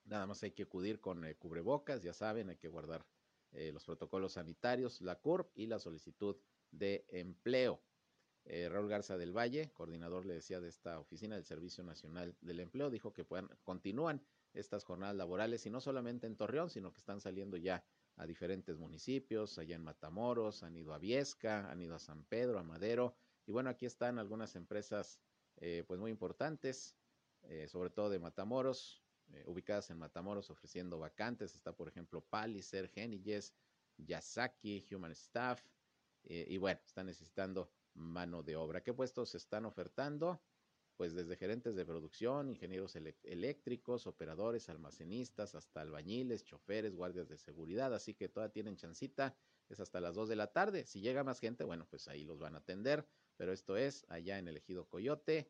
[0.08, 3.04] Nada más hay que acudir con eh, cubrebocas, ya saben, hay que guardar
[3.52, 6.36] eh, los protocolos sanitarios, la CURP y la solicitud
[6.70, 7.82] de empleo.
[8.44, 12.60] Eh, Raúl Garza del Valle, coordinador, le decía, de esta oficina del Servicio Nacional del
[12.60, 14.22] Empleo, dijo que puedan, continúan
[14.54, 17.84] estas jornadas laborales y no solamente en Torreón, sino que están saliendo ya
[18.16, 22.58] a diferentes municipios, allá en Matamoros, han ido a Viesca, han ido a San Pedro,
[22.58, 23.14] a Madero,
[23.46, 25.20] y bueno, aquí están algunas empresas
[25.86, 26.96] pues muy importantes,
[27.66, 33.54] sobre todo de Matamoros, eh, ubicadas en Matamoros ofreciendo vacantes, está por ejemplo Paliser, Geniges,
[33.96, 35.62] Yasaki, Human Staff,
[36.24, 38.82] y bueno, están necesitando mano de obra.
[38.82, 40.42] ¿Qué puestos se están ofertando?
[40.98, 47.94] pues desde gerentes de producción, ingenieros eléctricos, operadores, almacenistas, hasta albañiles, choferes, guardias de seguridad,
[47.94, 49.36] así que todas tienen chancita,
[49.68, 50.86] es hasta las 2 de la tarde.
[50.86, 54.38] Si llega más gente, bueno, pues ahí los van a atender, pero esto es allá
[54.40, 55.48] en el ejido Coyote,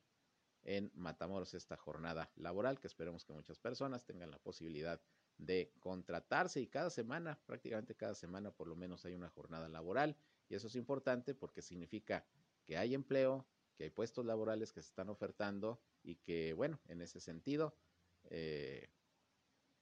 [0.69, 5.01] en Matamoros, esta jornada laboral, que esperemos que muchas personas tengan la posibilidad
[5.39, 10.15] de contratarse y cada semana, prácticamente cada semana por lo menos hay una jornada laboral
[10.47, 12.27] y eso es importante porque significa
[12.67, 17.01] que hay empleo, que hay puestos laborales que se están ofertando y que, bueno, en
[17.01, 17.75] ese sentido
[18.25, 18.91] eh,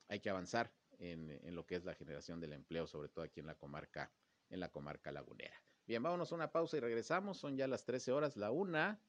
[0.07, 3.40] hay que avanzar en, en, lo que es la generación del empleo, sobre todo aquí
[3.40, 4.12] en la comarca,
[4.51, 5.61] en la comarca lagunera.
[5.85, 7.38] Bien, vámonos a una pausa y regresamos.
[7.38, 9.01] Son ya las 13 horas, la una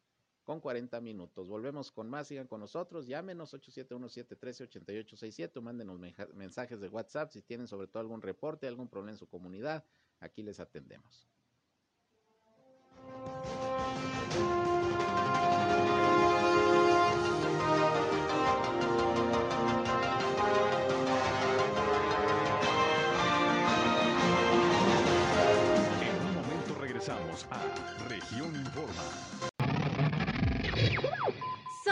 [0.48, 1.50] con 40 minutos.
[1.50, 6.00] Volvemos con más, sigan con nosotros, llámenos 871-713-8867, mándenos
[6.34, 9.84] mensajes de WhatsApp si tienen sobre todo algún reporte, algún problema en su comunidad,
[10.22, 11.28] aquí les atendemos.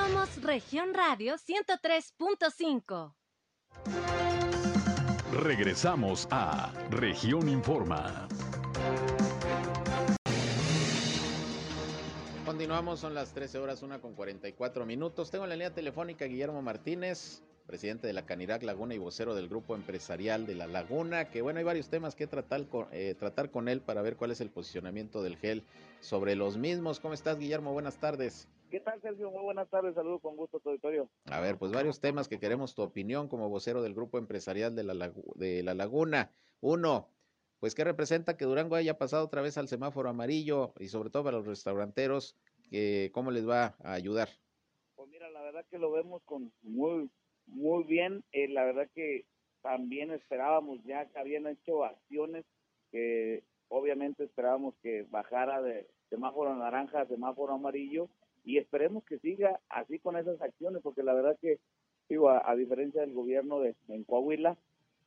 [0.06, 3.16] Somos Región Radio 103.5.
[5.42, 8.28] Regresamos a Región Informa.
[12.46, 15.32] Continuamos, son las 13 horas, una con 44 minutos.
[15.32, 19.50] Tengo en la línea telefónica Guillermo Martínez, presidente de la Canirac Laguna y vocero del
[19.50, 23.50] grupo empresarial de La Laguna, que bueno, hay varios temas que tratar con, eh, tratar
[23.50, 25.64] con él para ver cuál es el posicionamiento del GEL
[26.00, 27.00] sobre los mismos.
[27.00, 27.74] ¿Cómo estás, Guillermo?
[27.74, 28.48] Buenas tardes.
[28.70, 29.32] ¿Qué tal, Sergio?
[29.32, 31.10] Muy buenas tardes, saludos con gusto a tu auditorio.
[31.26, 34.84] A ver, pues varios temas que queremos tu opinión como vocero del grupo empresarial de
[34.84, 36.32] La, de la Laguna.
[36.62, 37.10] Uno,
[37.60, 41.26] pues qué representa que Durango haya pasado otra vez al semáforo amarillo y sobre todo
[41.26, 42.38] para los restauranteros,
[42.70, 44.30] que, ¿cómo les va a ayudar?
[44.96, 47.10] Pues mira, la verdad que lo vemos con muy
[47.48, 48.24] muy bien.
[48.32, 49.26] Eh, la verdad que
[49.62, 52.46] también esperábamos ya que habían hecho acciones
[52.92, 58.10] que obviamente esperábamos que bajara de semáforo naranja a semáforo amarillo
[58.46, 61.60] y esperemos que siga así con esas acciones porque la verdad que
[62.08, 64.58] digo a, diferencia del gobierno de en Coahuila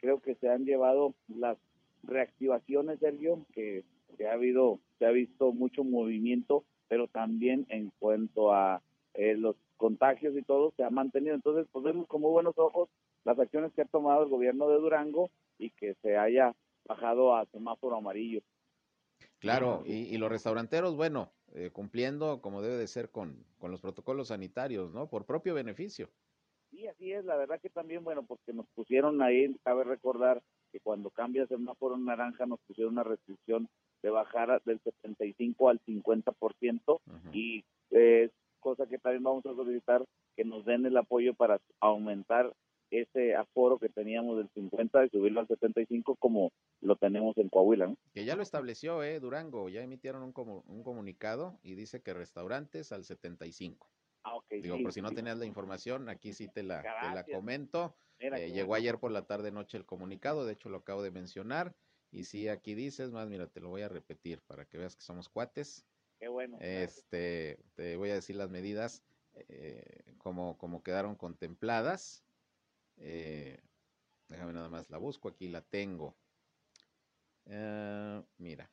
[0.01, 1.57] creo que se han llevado las
[2.03, 3.85] reactivaciones Sergio que,
[4.17, 8.83] que ha habido se ha visto mucho movimiento pero también en cuanto a
[9.15, 11.35] eh, los contagios y todo se ha mantenido.
[11.35, 12.89] Entonces, pues vemos como buenos ojos
[13.25, 16.55] las acciones que ha tomado el gobierno de Durango y que se haya
[16.87, 18.43] bajado a semáforo amarillo.
[19.39, 24.29] Claro, y, los restauranteros, bueno, eh, cumpliendo como debe de ser con, con los protocolos
[24.29, 25.09] sanitarios, ¿no?
[25.09, 26.11] Por propio beneficio.
[26.71, 30.81] Sí, así es, la verdad que también, bueno, porque nos pusieron ahí, cabe recordar que
[30.81, 33.69] cuando cambia semáforo naranja nos pusieron una restricción
[34.03, 37.01] de bajar del 75 al 50%
[37.33, 40.05] y eh, cosa que también vamos a solicitar
[40.37, 42.53] que nos den el apoyo para aumentar
[42.91, 47.95] ese aforo que teníamos del 50 y subirlo al 75 como lo tenemos en Coahuila.
[48.13, 49.21] Que ya lo estableció, ¿eh?
[49.21, 50.33] Durango, ya emitieron un,
[50.67, 53.91] un comunicado y dice que restaurantes al 75.
[54.25, 54.47] Ah, ok.
[54.51, 57.95] Digo, por si no tenías la información, aquí sí te la, te la comento.
[58.19, 61.77] Eh, llegó ayer por la tarde noche el comunicado, de hecho lo acabo de mencionar
[62.11, 65.03] Y si aquí dices más, mira, te lo voy a repetir para que veas que
[65.03, 65.87] somos cuates.
[66.19, 66.59] Qué bueno.
[66.61, 72.25] Este, te voy a decir las medidas eh, como, como quedaron contempladas.
[73.01, 73.59] Eh,
[74.29, 76.15] déjame nada más, la busco, aquí la tengo.
[77.47, 78.71] Eh, mira.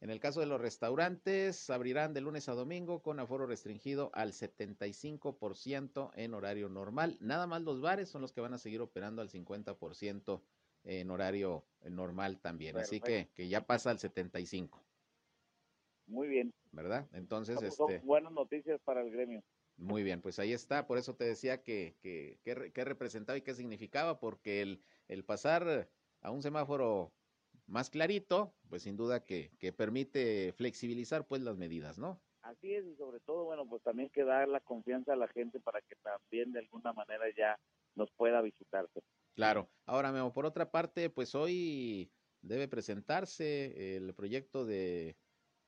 [0.00, 4.32] En el caso de los restaurantes, abrirán de lunes a domingo con aforo restringido al
[4.32, 7.16] 75% en horario normal.
[7.20, 10.42] Nada más los bares son los que van a seguir operando al 50%
[10.82, 12.76] en horario normal también.
[12.78, 14.82] Así que, que ya pasa al 75.
[16.08, 16.52] Muy bien.
[16.72, 17.06] ¿Verdad?
[17.12, 18.04] Entonces, son, este...
[18.04, 19.42] buenas noticias para el gremio.
[19.82, 20.86] Muy bien, pues ahí está.
[20.86, 25.90] Por eso te decía que, que, que, representaba y qué significaba, porque el, el pasar
[26.20, 27.12] a un semáforo
[27.66, 32.22] más clarito, pues sin duda que, que permite flexibilizar pues las medidas, ¿no?
[32.42, 35.58] Así es, y sobre todo, bueno, pues también que dar la confianza a la gente
[35.58, 37.58] para que también de alguna manera ya
[37.96, 39.00] nos pueda visitarse.
[39.34, 39.68] Claro.
[39.86, 45.16] Ahora, Memo, por otra parte, pues hoy debe presentarse el proyecto de,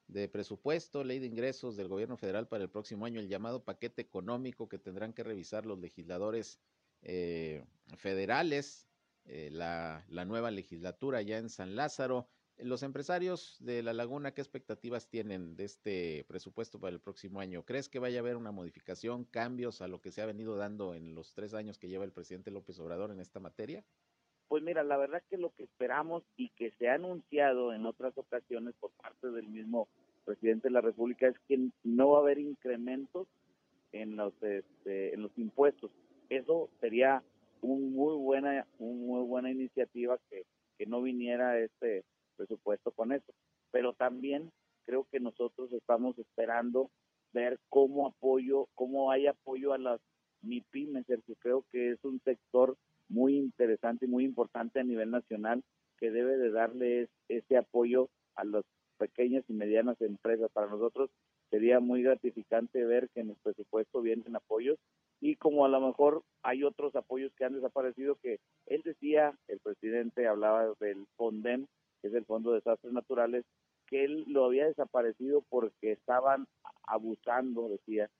[0.07, 4.03] de presupuesto, ley de ingresos del gobierno federal para el próximo año, el llamado paquete
[4.03, 6.61] económico que tendrán que revisar los legisladores
[7.03, 7.65] eh,
[7.97, 8.87] federales,
[9.25, 12.29] eh, la, la nueva legislatura ya en San Lázaro.
[12.57, 17.65] Los empresarios de La Laguna, ¿qué expectativas tienen de este presupuesto para el próximo año?
[17.65, 20.95] ¿Crees que vaya a haber una modificación, cambios a lo que se ha venido dando
[20.95, 23.85] en los tres años que lleva el presidente López Obrador en esta materia?
[24.49, 28.17] Pues mira, la verdad que lo que esperamos y que se ha anunciado en otras
[28.17, 29.89] ocasiones por parte del mismo
[30.25, 33.27] presidente de la República es que no va a haber incrementos
[33.93, 35.91] en los este, en los impuestos.
[36.29, 37.23] Eso sería
[37.63, 40.45] un muy buena un muy buena iniciativa que,
[40.79, 42.05] que no viniera este
[42.37, 43.33] presupuesto con eso.
[43.71, 44.51] Pero también
[44.85, 46.91] creo que nosotros estamos esperando
[47.33, 50.01] ver cómo apoyo, cómo hay apoyo a las
[50.43, 52.77] MIPIMES, que creo que es un sector
[53.09, 55.63] muy interesante y muy importante a nivel nacional
[55.99, 58.65] que debe de darle ese apoyo a las
[58.99, 60.51] pequeñas y medianas empresas.
[60.53, 61.11] Para nosotros
[61.51, 64.79] sería muy gratificante ver que en el presupuesto vienen apoyos
[65.21, 69.61] y como a lo mejor hay otros apoyos que han desaparecido que él decía, el
[69.61, 71.67] presidente hablaba del FONDEM,
[72.03, 73.45] que es el Fondo de Desastres Naturales,
[73.87, 76.47] que él lo había desaparecido porque estaban
[76.87, 78.11] abusando, decía,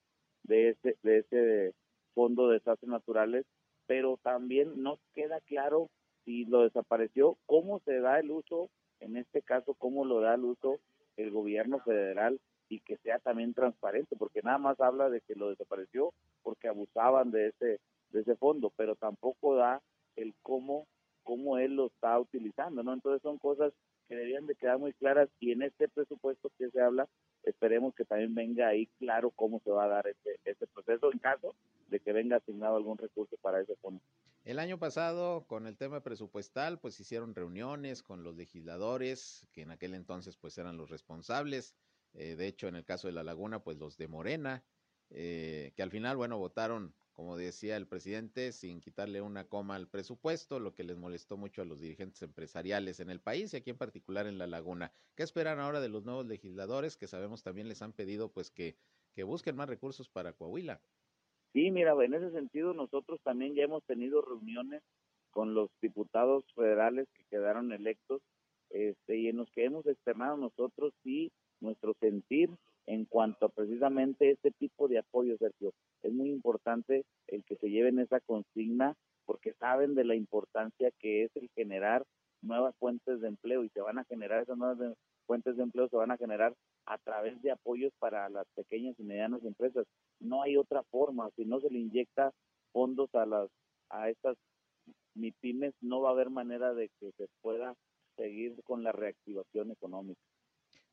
[0.43, 1.73] de ese, de ese
[2.13, 3.45] Fondo de Desastres Naturales,
[3.87, 5.89] pero también no queda claro
[6.23, 8.69] si lo desapareció, cómo se da el uso,
[8.99, 10.79] en este caso, cómo lo da el uso
[11.17, 15.49] el gobierno federal y que sea también transparente, porque nada más habla de que lo
[15.49, 19.81] desapareció porque abusaban de ese de ese fondo, pero tampoco da
[20.15, 20.87] el cómo
[21.25, 22.93] cómo él lo está utilizando, ¿no?
[22.93, 23.73] Entonces son cosas
[24.07, 27.09] que deberían de quedar muy claras y en este presupuesto que se habla,
[27.43, 31.19] esperemos que también venga ahí claro cómo se va a dar este, este proceso en
[31.19, 31.53] caso
[31.89, 34.01] de que venga asignado algún recurso para ese fondo.
[34.45, 39.71] El año pasado, con el tema presupuestal, pues hicieron reuniones con los legisladores, que en
[39.71, 41.75] aquel entonces pues eran los responsables.
[42.13, 44.63] Eh, de hecho, en el caso de La Laguna, pues los de Morena,
[45.09, 49.87] eh, que al final, bueno, votaron como decía el presidente, sin quitarle una coma al
[49.87, 53.69] presupuesto, lo que les molestó mucho a los dirigentes empresariales en el país y aquí
[53.69, 54.91] en particular en La Laguna.
[55.15, 58.75] ¿Qué esperan ahora de los nuevos legisladores que sabemos también les han pedido pues que,
[59.13, 60.81] que busquen más recursos para Coahuila?
[61.53, 64.83] Sí, mira, en ese sentido nosotros también ya hemos tenido reuniones
[65.31, 68.21] con los diputados federales que quedaron electos
[68.69, 72.49] este, y en los que hemos externado nosotros sí nuestro sentir
[72.87, 75.73] en cuanto a precisamente este tipo de apoyo, Sergio.
[76.05, 81.23] Es muy importante el que se lleven esa consigna porque saben de la importancia que
[81.23, 82.05] es el generar
[82.43, 85.97] nuevas fuentes de empleo y se van a generar esas nuevas fuentes de empleo, se
[85.97, 86.53] van a generar
[86.85, 89.87] a través de apoyos para las pequeñas y medianas empresas.
[90.19, 92.31] No hay otra forma, si no se le inyecta
[92.71, 93.49] fondos a las
[93.89, 94.37] a estas
[95.15, 97.75] MIPIMES, no va a haber manera de que se pueda
[98.15, 100.21] seguir con la reactivación económica.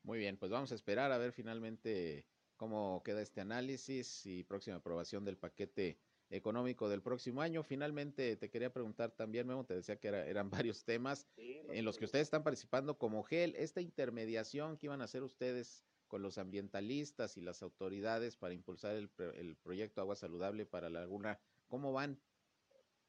[0.03, 2.25] Muy bien, pues vamos a esperar a ver finalmente
[2.57, 5.97] cómo queda este análisis y próxima aprobación del paquete
[6.29, 7.63] económico del próximo año.
[7.63, 12.05] Finalmente, te quería preguntar también, Memo, te decía que eran varios temas en los que
[12.05, 17.37] ustedes están participando como GEL, esta intermediación que iban a hacer ustedes con los ambientalistas
[17.37, 22.19] y las autoridades para impulsar el, el proyecto Agua Saludable para la Laguna, ¿cómo van?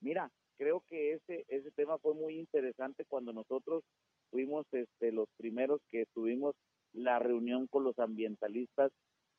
[0.01, 3.85] Mira, creo que ese, ese tema fue muy interesante cuando nosotros
[4.31, 6.55] fuimos este, los primeros que tuvimos
[6.93, 8.93] la reunión con los ambientalistas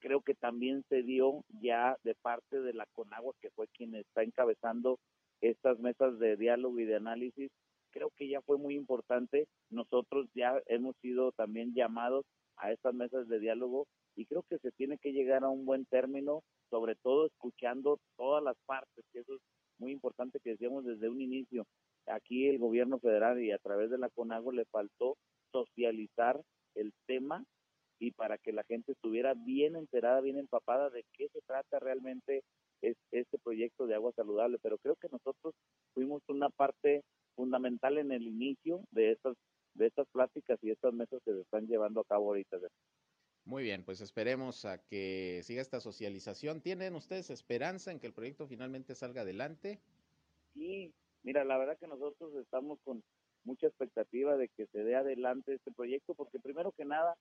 [0.06, 4.22] creo que también se dio ya de parte de la Conagua, que fue quien está
[4.22, 4.99] encabezando
[5.41, 7.49] estas mesas de diálogo y de análisis,
[7.89, 9.47] creo que ya fue muy importante.
[9.72, 12.24] Nosotros ya hemos sido también llamados
[12.58, 15.88] a estas mesas de diálogo y creo que se tiene que llegar a un buen
[15.88, 19.41] término, sobre todo escuchando todas las partes, que eso es
[19.80, 21.66] muy importante que decíamos desde un inicio.
[22.06, 25.18] aquí el gobierno federal y a través de la CONAGO le faltó
[25.51, 26.39] socializar
[26.76, 27.43] el tema
[27.99, 32.43] y para que la gente estuviera bien enterada, bien empapada de qué se trata realmente
[32.81, 34.57] es, este proyecto de agua saludable.
[34.61, 35.53] Pero creo que nosotros
[35.93, 37.03] fuimos una parte
[37.35, 39.35] fundamental en el inicio de estas
[39.75, 42.57] de estas pláticas y estas mesas que se están llevando a cabo ahorita.
[43.43, 46.61] Muy bien, pues esperemos a que siga esta socialización.
[46.61, 49.81] ¿Tienen ustedes esperanza en que el proyecto finalmente salga adelante?
[50.53, 50.93] Sí,
[51.23, 53.03] mira, la verdad que nosotros estamos con
[53.43, 57.15] mucha expectativa de que se dé adelante este proyecto, porque primero que nada,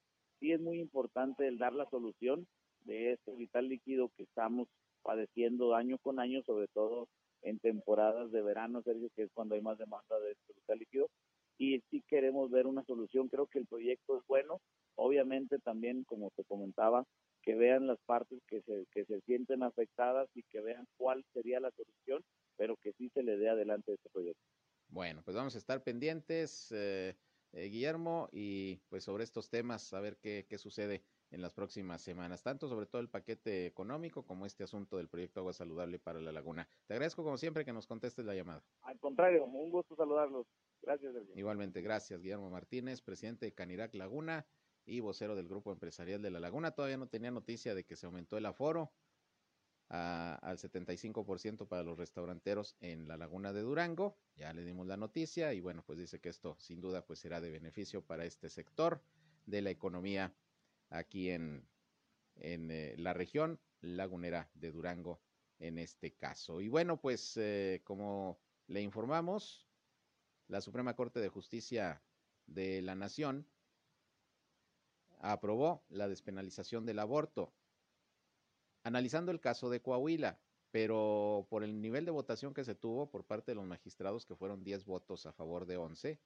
[0.45, 2.47] sí es muy importante el dar la solución
[2.85, 4.69] de este vital líquido que estamos
[5.03, 7.09] padeciendo año con año, sobre todo
[7.41, 11.09] en temporadas de verano, Sergio, que es cuando hay más demanda de este vital líquido.
[11.57, 13.29] Y sí queremos ver una solución.
[13.29, 14.61] Creo que el proyecto es bueno.
[14.97, 17.07] Obviamente también, como te comentaba,
[17.43, 21.59] que vean las partes que se, que se sienten afectadas y que vean cuál sería
[21.59, 22.23] la solución,
[22.59, 24.43] pero que sí se le dé adelante este proyecto.
[24.89, 27.17] Bueno, pues vamos a estar pendientes, eh,
[27.55, 32.01] eh, Guillermo, y pues sobre estos temas, a ver qué, qué sucede en las próximas
[32.03, 36.21] semanas, tanto sobre todo el paquete económico como este asunto del proyecto Agua Saludable para
[36.21, 36.69] la Laguna.
[36.87, 38.63] Te agradezco como siempre que nos contestes la llamada.
[38.83, 40.47] Al contrario, un gusto saludarlos.
[40.83, 41.13] Gracias.
[41.13, 41.35] Sergio.
[41.35, 44.47] Igualmente, gracias Guillermo Martínez, presidente de Canirac Laguna
[44.87, 46.73] y vocero del Grupo Empresarial de la Laguna.
[46.73, 48.93] Todavía no tenía noticia de que se aumentó el aforo
[49.89, 54.17] a, al 75% para los restauranteros en la Laguna de Durango.
[54.37, 57.41] Ya le dimos la noticia y bueno, pues dice que esto sin duda pues será
[57.41, 59.03] de beneficio para este sector
[59.47, 60.35] de la economía
[60.91, 61.67] aquí en,
[62.37, 65.21] en eh, la región lagunera de Durango
[65.59, 66.61] en este caso.
[66.61, 69.67] Y bueno, pues eh, como le informamos,
[70.49, 72.03] la Suprema Corte de Justicia
[72.47, 73.47] de la Nación
[75.21, 77.55] aprobó la despenalización del aborto,
[78.85, 80.39] analizando el caso de Coahuila,
[80.71, 84.37] pero por el nivel de votación que se tuvo por parte de los magistrados, que
[84.37, 86.21] fueron 10 votos a favor de 11,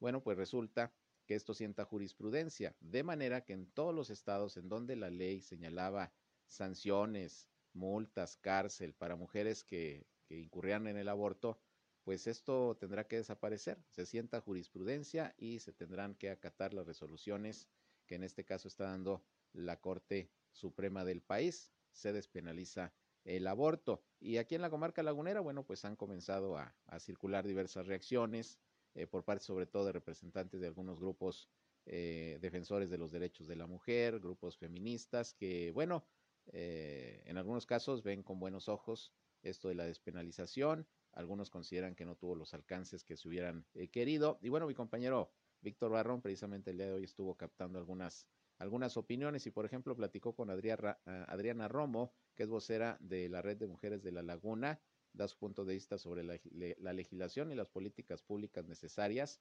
[0.00, 0.92] bueno, pues resulta
[1.26, 5.40] que esto sienta jurisprudencia, de manera que en todos los estados en donde la ley
[5.42, 6.12] señalaba
[6.46, 11.60] sanciones, multas, cárcel para mujeres que, que incurrían en el aborto,
[12.02, 13.84] pues esto tendrá que desaparecer.
[13.90, 17.68] Se sienta jurisprudencia y se tendrán que acatar las resoluciones
[18.06, 21.70] que en este caso está dando la Corte Suprema del país.
[21.98, 22.92] Se despenaliza
[23.24, 24.02] el aborto.
[24.20, 28.58] Y aquí en la comarca lagunera, bueno, pues han comenzado a, circular diversas reacciones
[28.94, 31.48] eh, por parte sobre todo de representantes de algunos grupos
[31.86, 36.04] eh, defensores de los derechos de la mujer, grupos feministas, que, bueno,
[36.52, 42.04] eh, en algunos casos ven con buenos ojos esto de la despenalización, algunos consideran que
[42.04, 44.38] no tuvo los alcances que se hubieran eh, querido.
[44.42, 48.26] Y bueno, mi compañero Víctor Barrón precisamente el día de hoy estuvo captando algunas,
[48.58, 50.98] algunas opiniones y por ejemplo platicó con Adriana,
[51.28, 54.80] Adriana Romo, que es vocera de la Red de Mujeres de la Laguna,
[55.12, 56.38] da su punto de vista sobre la,
[56.78, 59.40] la legislación y las políticas públicas necesarias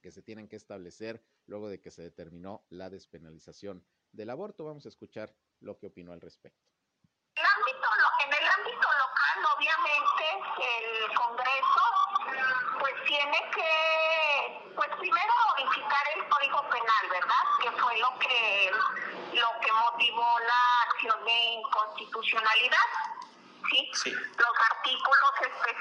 [0.00, 4.64] que se tienen que establecer luego de que se determinó la despenalización del aborto.
[4.64, 6.73] Vamos a escuchar lo que opinó al respecto.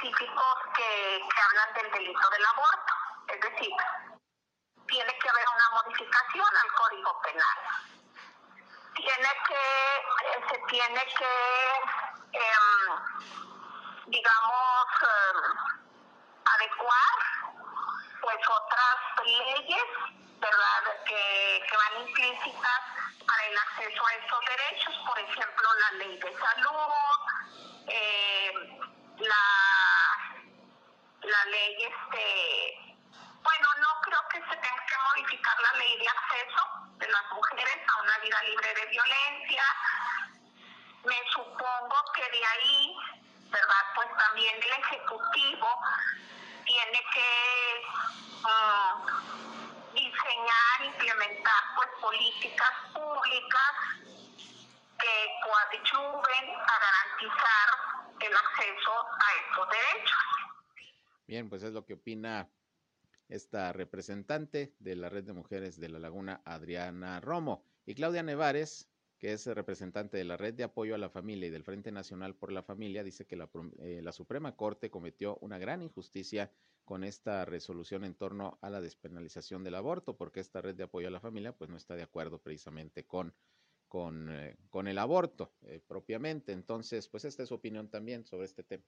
[0.03, 2.93] Específicos que, hablan del delito del aborto.
[3.27, 3.71] Es decir,
[4.87, 7.57] tiene que haber una modificación al Código Penal
[8.95, 12.89] tiene que, se tiene que, eh,
[14.05, 15.39] digamos, eh,
[16.45, 17.17] adecuar
[18.21, 19.83] pues otras leyes,
[20.39, 22.81] ¿verdad?, que, que van implícitas
[23.25, 26.93] para el acceso a estos derechos, por ejemplo, la ley de salud,
[27.87, 28.53] eh,
[29.17, 29.72] la,
[31.23, 32.95] la ley, este,
[33.41, 36.63] bueno, no creo que se tenga que modificar la ley de acceso
[36.97, 39.63] de las mujeres a una vida libre de violencia.
[41.05, 42.97] Me supongo que de ahí,
[43.49, 43.85] ¿verdad?
[43.95, 45.67] Pues también el Ejecutivo
[46.65, 47.85] tiene que
[48.43, 53.73] um, diseñar, implementar pues políticas públicas
[54.99, 57.67] que coadyuven a garantizar
[58.19, 60.32] el acceso a estos derechos.
[61.27, 62.49] Bien, pues es lo que opina
[63.29, 68.89] esta representante de la Red de Mujeres de la Laguna, Adriana Romo, y Claudia Nevares,
[69.17, 72.35] que es representante de la Red de Apoyo a la Familia y del Frente Nacional
[72.35, 73.49] por la Familia, dice que la,
[73.79, 76.51] eh, la Suprema Corte cometió una gran injusticia
[76.83, 81.07] con esta resolución en torno a la despenalización del aborto, porque esta Red de Apoyo
[81.07, 83.33] a la Familia pues no está de acuerdo precisamente con
[83.93, 86.51] con, eh, el aborto eh, propiamente.
[86.51, 88.83] Entonces, pues esta es su opinión también sobre este tema.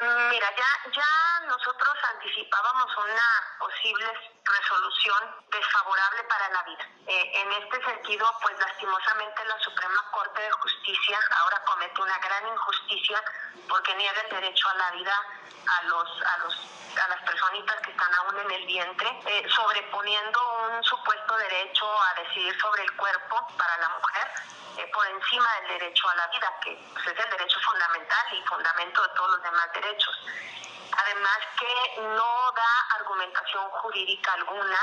[0.00, 4.06] Mira, ya, ya nosotros anticipábamos una posible
[4.44, 6.88] resolución desfavorable para la vida.
[7.06, 12.48] Eh, en este sentido, pues lastimosamente la Suprema Corte de Justicia ahora comete una gran
[12.48, 13.22] injusticia
[13.68, 15.14] porque niega el derecho a la vida
[15.66, 16.54] a los a los
[17.00, 22.20] a las personitas que están aún en el vientre, eh, sobreponiendo un supuesto derecho a
[22.20, 24.28] decidir sobre el cuerpo para la mujer
[24.76, 28.46] eh, por encima del derecho a la vida, que pues, es el derecho fundamental y
[28.46, 30.18] fundamento de todos los demás derechos.
[30.96, 34.78] Además que no da argumentación jurídica alguna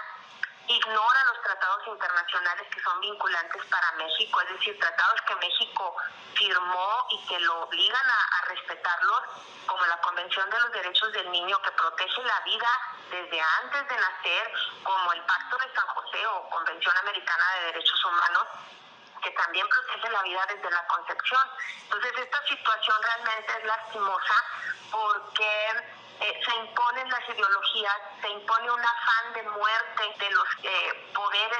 [0.69, 5.95] ignora los tratados internacionales que son vinculantes para México, es decir, tratados que México
[6.35, 9.21] firmó y que lo obligan a, respetarlos,
[9.67, 12.67] como la Convención de los Derechos del Niño que protege la vida
[13.11, 14.53] desde antes de nacer,
[14.83, 18.47] como el Pacto de San José o Convención Americana de Derechos Humanos
[19.21, 21.41] que también protege la vida desde la concepción.
[21.83, 24.35] Entonces, esta situación realmente es lastimosa
[24.91, 31.11] porque eh, se imponen las ideologías, se impone un afán de muerte de los eh,
[31.13, 31.59] poderes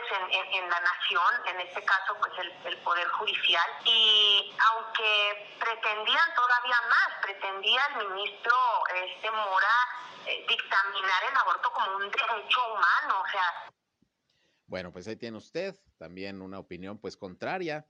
[0.52, 2.34] en, la nación, en este caso pues
[2.66, 8.54] el, poder judicial, y aunque pretendían todavía más, pretendía el ministro
[8.96, 9.78] este Mora
[10.26, 13.72] eh, dictaminar el aborto como un derecho humano, o sea...
[14.68, 17.86] Bueno, pues ahí tiene usted también una opinión pues contraria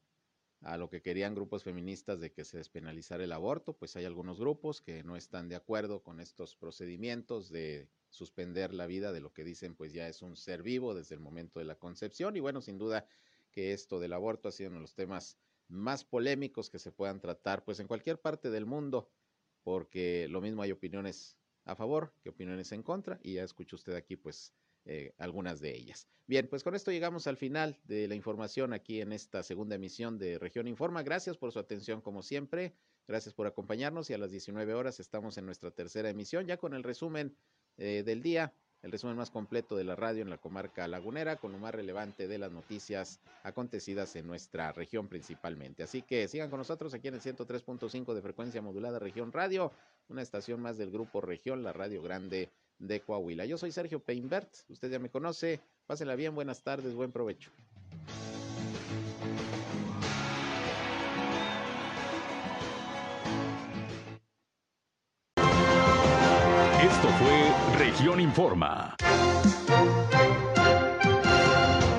[0.62, 4.40] a lo que querían grupos feministas de que se despenalizara el aborto, pues hay algunos
[4.40, 9.32] grupos que no están de acuerdo con estos procedimientos de suspender la vida de lo
[9.32, 12.36] que dicen pues ya es un ser vivo desde el momento de la concepción.
[12.36, 13.06] Y bueno, sin duda
[13.52, 15.38] que esto del aborto ha sido uno de los temas
[15.70, 19.10] más polémicos que se puedan tratar pues en cualquier parte del mundo,
[19.64, 23.94] porque lo mismo hay opiniones a favor que opiniones en contra y ya escuchó usted
[23.94, 24.54] aquí pues
[24.86, 26.08] eh, algunas de ellas.
[26.28, 30.20] Bien, pues con esto llegamos al final de la información aquí en esta segunda emisión
[30.20, 31.02] de Región Informa.
[31.02, 32.76] Gracias por su atención como siempre.
[33.08, 36.76] Gracias por acompañarnos y a las 19 horas estamos en nuestra tercera emisión ya con
[36.76, 37.36] el resumen
[37.78, 38.54] eh, del día,
[38.84, 42.28] el resumen más completo de la radio en la comarca lagunera con lo más relevante
[42.28, 45.82] de las noticias acontecidas en nuestra región principalmente.
[45.82, 49.72] Así que sigan con nosotros aquí en el 103.5 de frecuencia modulada Región Radio,
[50.08, 53.46] una estación más del grupo Región, la Radio Grande de Coahuila.
[53.46, 55.60] Yo soy Sergio Peinbert, usted ya me conoce.
[55.86, 57.52] Pásenla bien, buenas tardes, buen provecho.
[66.82, 68.96] Esto fue Región Informa.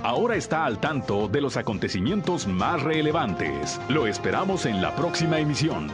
[0.02, 3.80] Ahora está al tanto de los acontecimientos más relevantes.
[3.88, 5.90] Lo esperamos en la próxima emisión.